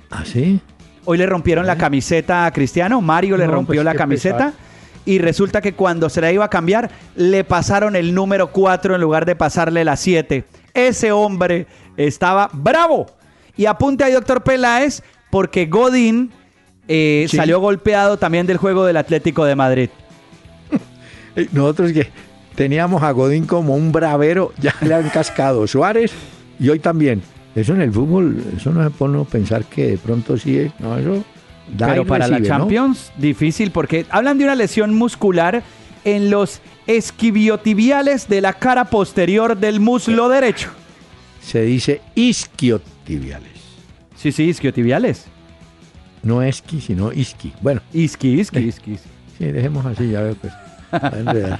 [0.09, 0.59] ¿Ah, sí?
[1.05, 4.53] Hoy le rompieron la camiseta a Cristiano, Mario le No, rompió pues, la camiseta pesar.
[5.07, 9.01] Y resulta que cuando se la iba a cambiar le pasaron el número 4 en
[9.01, 10.43] lugar de pasarle la 7.
[10.73, 13.07] Ese hombre estaba bravo.
[13.55, 15.01] Y apunte ahí, doctor Peláez,
[15.31, 16.31] porque Godín
[16.89, 17.37] eh, Sí.
[17.37, 19.89] salió golpeado también del juego del Atlético de Madrid.
[21.53, 22.09] Nosotros que
[22.55, 26.11] teníamos a Godín como un bravero, ya le han cascado Suárez
[26.59, 27.21] y hoy también.
[27.55, 30.71] Eso en el fútbol, eso no se pone a pensar que de pronto sí es.
[30.79, 31.23] No, eso
[31.75, 32.41] da Pero para la.
[32.41, 35.63] Champions, difícil porque hablan de una lesión muscular
[36.03, 40.69] en los esquiviotibiales de la cara posterior del muslo derecho.
[41.41, 43.51] Se dice isquiotibiales.
[44.15, 45.25] Sí, sí, isquiotibiales.
[46.23, 47.53] No esqui, sino isqui.
[47.61, 47.81] Bueno.
[47.93, 48.91] Isqui, isqui, isqui.
[48.93, 49.09] isqui.
[49.37, 50.53] Sí, dejemos así, ya veo pues.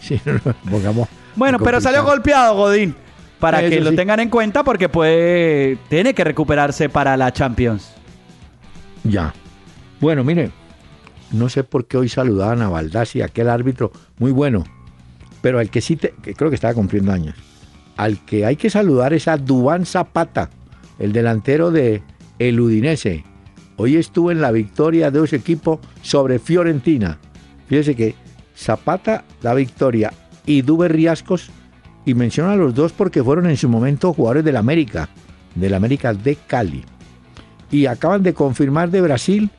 [0.00, 1.08] Sí, no nos pongamos.
[1.36, 2.94] Bueno, pero salió golpeado Godín.
[3.38, 3.96] Para Eso que lo sí.
[3.96, 7.92] tengan en cuenta porque puede tiene que recuperarse para la Champions.
[9.04, 9.32] Ya.
[10.00, 10.50] Bueno, mire,
[11.32, 14.64] no sé por qué hoy saludaban a Baldassi, aquel árbitro muy bueno,
[15.42, 17.34] pero al que sí, te- creo que estaba cumpliendo años,
[17.96, 20.50] al que hay que saludar es a Dubán Zapata,
[20.98, 22.02] el delantero de
[22.38, 23.24] el Udinese.
[23.76, 27.18] Hoy estuvo en la victoria de ese equipo sobre Fiorentina.
[27.68, 28.14] Fíjese que
[28.56, 30.12] Zapata da victoria
[30.46, 31.50] y Dube Riascos,
[32.04, 35.10] y menciona a los dos porque fueron en su momento jugadores del América,
[35.54, 36.84] del América de Cali
[37.70, 39.50] y acaban de confirmar de Brasil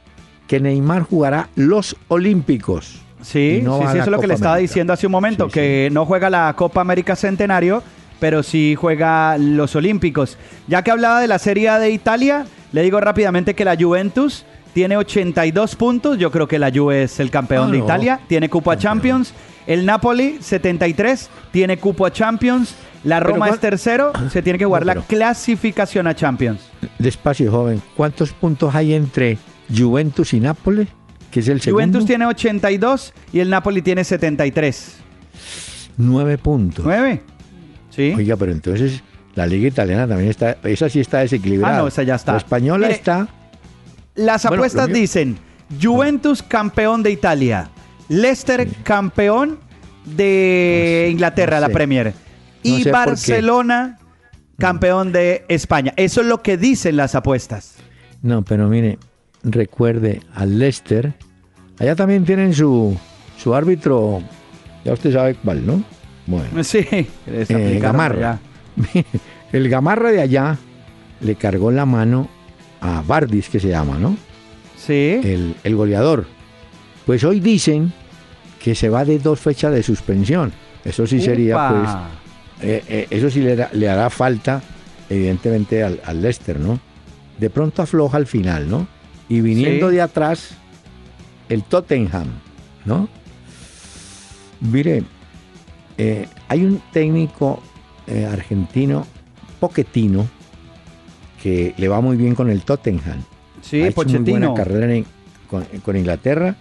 [0.50, 3.00] que Neymar jugará los Olímpicos.
[3.22, 4.70] Sí, no sí, eso es lo que le estaba América.
[4.72, 7.84] diciendo hace un momento, que no juega la Copa América Centenario,
[8.20, 10.38] pero sí juega los Olímpicos.
[10.68, 14.44] Ya que hablaba de la Serie A de Italia, le digo rápidamente que la Juventus
[14.74, 17.84] tiene 82 puntos, yo creo que la Juve es el campeón Ah, de no.
[17.86, 19.34] Italia, tiene cupo a Champions,
[19.68, 22.74] el Napoli 73 tiene cupo a Champions,
[23.04, 26.62] la Roma es tercero, se tiene que jugar No, la clasificación a Champions.
[26.98, 27.82] Despacio, joven.
[27.96, 29.38] ¿Cuántos puntos hay entre
[29.76, 30.88] Juventus y Nápoles?
[31.32, 31.84] Que es el segundo.
[31.84, 34.98] Juventus tiene 82 y el Napoli tiene 73.
[35.98, 36.86] Nueve puntos.
[36.86, 37.22] ¿Nueve?
[37.90, 38.14] Sí.
[38.16, 39.04] Oiga, pero entonces
[39.36, 41.78] la liga italiana también está, esa sí está desequilibrada.
[41.78, 42.32] Ah, no, esa ya está.
[42.34, 43.28] La española Mire, está.
[44.16, 45.38] Las Bueno, apuestas dicen
[45.82, 47.70] Juventus campeón de Italia,
[48.08, 49.60] Leicester campeón
[50.06, 51.74] de Inglaterra, no la.
[51.74, 52.14] Premier, No
[52.64, 52.92] y sé.
[52.92, 54.00] Barcelona
[54.58, 55.94] campeón de España.
[55.96, 57.76] Eso es lo que dicen las apuestas.
[58.22, 58.98] No, pero mire,
[59.44, 61.14] recuerde al Leicester.
[61.80, 62.98] Allá también tienen su,
[63.38, 64.22] su árbitro.
[64.84, 65.84] Ya usted sabe cuál, ¿no?
[66.28, 66.64] Bueno.
[66.64, 66.86] Sí,
[67.26, 68.40] les Eh, Gamarra.
[69.52, 70.58] El Gamarra de allá
[71.22, 72.30] le cargó la mano
[72.82, 74.16] a Bardis, que se llama, ¿no?
[74.78, 75.20] Sí.
[75.24, 76.26] El, el goleador.
[77.06, 77.92] Pues hoy dicen
[78.64, 80.52] que se va de dos fechas de suspensión.
[80.86, 81.70] Eso sí sería, Upa.
[82.58, 84.62] pues, eh, eh, eso sí le, le hará falta,
[85.10, 86.80] evidentemente, al, al Leicester, ¿no?
[87.38, 88.88] De pronto afloja al final, ¿no?
[89.30, 89.96] Y viniendo Sí.
[89.96, 90.50] de atrás,
[91.50, 92.28] el Tottenham,
[92.86, 93.08] ¿no?
[94.62, 95.04] Mire,
[95.98, 97.62] eh, hay un técnico
[98.08, 99.06] eh, argentino,
[99.60, 100.28] Poquetino,
[101.42, 103.22] que le va muy bien con el Tottenham.
[103.62, 104.32] Sí, ha hecho muy Pochettino.
[104.50, 105.06] buena carrera en-
[105.48, 106.56] con, con Inglaterra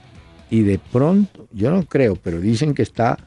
[0.50, 3.18] y de pronto, yo no creo, pero dicen que está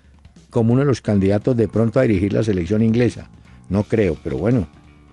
[0.51, 3.29] como uno de los candidatos de pronto a dirigir la selección inglesa.
[3.69, 4.67] No creo, pero bueno,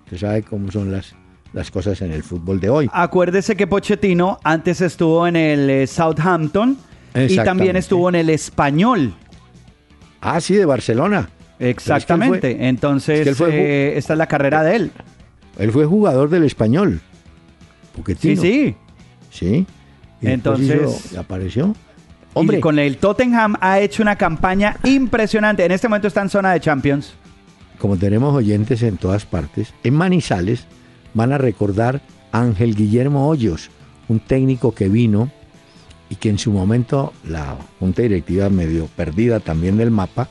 [0.05, 1.15] usted sabe cómo son las,
[1.53, 2.91] las cosas en el fútbol de hoy.
[2.93, 6.77] Acuérdese que Pochettino antes estuvo en el eh, Southampton
[7.15, 9.15] y también estuvo en el Español.
[10.21, 11.29] Ah, sí, de Barcelona.
[11.59, 12.41] Exactamente.
[12.41, 14.27] Pero es que él fue- Entonces, es que él fue ju- eh, esta es la
[14.27, 14.93] carrera de él.
[15.59, 17.01] Él fue jugador del español.
[17.95, 18.43] Sí, Pochettino.
[18.43, 18.77] sí.
[19.31, 19.47] Sí.
[19.47, 21.75] Y después Entonces- hizo- apareció.
[22.35, 22.59] Hombre.
[22.59, 25.65] Y con el Tottenham ha hecho una campaña impresionante.
[25.65, 27.15] En este momento está en zona de Champions.
[27.79, 30.67] como tenemos oyentes en todas partes, en Manizales
[31.19, 32.01] van a recordar
[32.31, 33.71] a Ángel Guillermo Hoyos,
[34.09, 35.31] un técnico que vino
[36.09, 40.29] y que en su momento la junta directiva medio perdida también del mapa,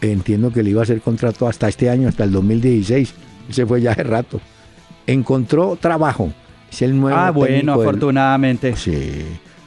[0.00, 3.14] entiendo que le iba a hacer contrato hasta este año, hasta el 2016,
[3.50, 4.40] se fue ya hace rato.
[5.08, 6.32] Encontró trabajo,
[6.70, 8.76] es el nuevo Ah, bueno, del- afortunadamente.
[8.76, 9.24] Sí.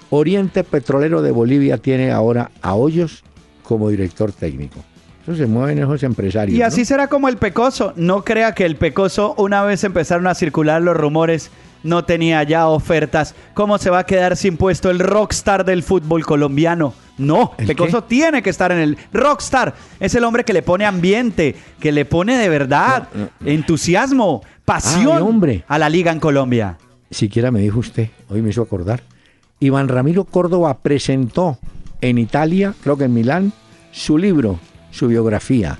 [0.09, 3.23] Oriente Petrolero de Bolivia tiene ahora a Hoyos
[3.63, 4.79] como director técnico.
[5.29, 6.57] Eso se mueven esos empresarios.
[6.57, 6.85] Y así ¿no?
[6.85, 7.93] será como el Pecoso.
[7.95, 11.51] No crea que el Pecoso, una vez empezaron a circular los rumores,
[11.83, 13.35] no tenía ya ofertas.
[13.53, 16.95] ¿Cómo se va a quedar sin puesto el rockstar del fútbol colombiano?
[17.19, 19.75] No, ¿El Pecoso tiene que estar en el rockstar.
[19.99, 23.09] Es el hombre que le pone ambiente, que le pone de verdad
[23.45, 25.63] entusiasmo, pasión Ay, hombre.
[25.67, 26.79] a la liga en Colombia.
[27.11, 29.03] Siquiera me dijo usted, hoy me hizo acordar.
[29.59, 31.59] Iván Ramiro Córdoba presentó
[32.01, 33.53] en Italia, creo que en Milán,
[33.91, 34.57] su libro,
[34.91, 35.77] su biografía,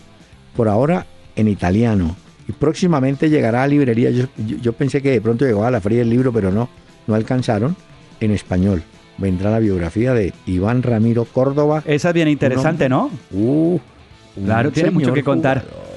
[0.56, 1.06] por ahora
[1.36, 2.16] en italiano.
[2.48, 4.10] Y próximamente llegará a librería.
[4.10, 6.70] Yo, yo- yo pensé que de pronto llegaba a la feria del libro, pero no,
[7.08, 7.76] no alcanzaron
[8.20, 8.82] en español.
[9.18, 11.84] Vendrá la biografía de Iván Ramiro Córdoba.
[11.86, 13.12] Esa es bien interesante, ¿no?
[13.32, 13.80] Uh,
[14.46, 15.62] Claro, tiene mucho que contar.
[15.64, 15.90] jugador.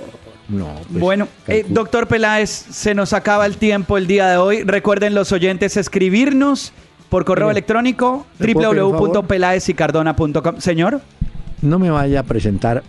[0.49, 4.65] No, pues, Bueno, eh, doctor Peláez, se nos acaba el tiempo el día de hoy.
[4.65, 6.73] Recuerden los oyentes escribirnos
[7.09, 10.59] por correo Mire, electrónico www.pelaezicardona.com.
[10.59, 11.01] Señor,
[11.63, 12.83] no me vaya a presentar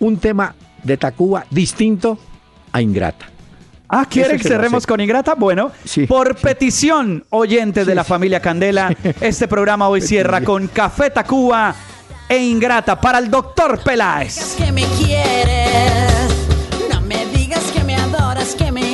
[0.00, 2.18] un tema de Tacuba distinto
[2.72, 3.26] a Ingrata.
[3.88, 5.34] Ah, ¿quiere que cerremos con Ingrata?
[5.34, 11.08] Bueno, sí, por petición, oyente de la familia Candela, este programa hoy cierra con Café
[11.08, 11.74] Tacuba
[12.28, 14.56] e Ingrata para el doctor Peláez.
[14.56, 16.12] Que me quieres,
[16.92, 18.87] no me digas que me adoras, que me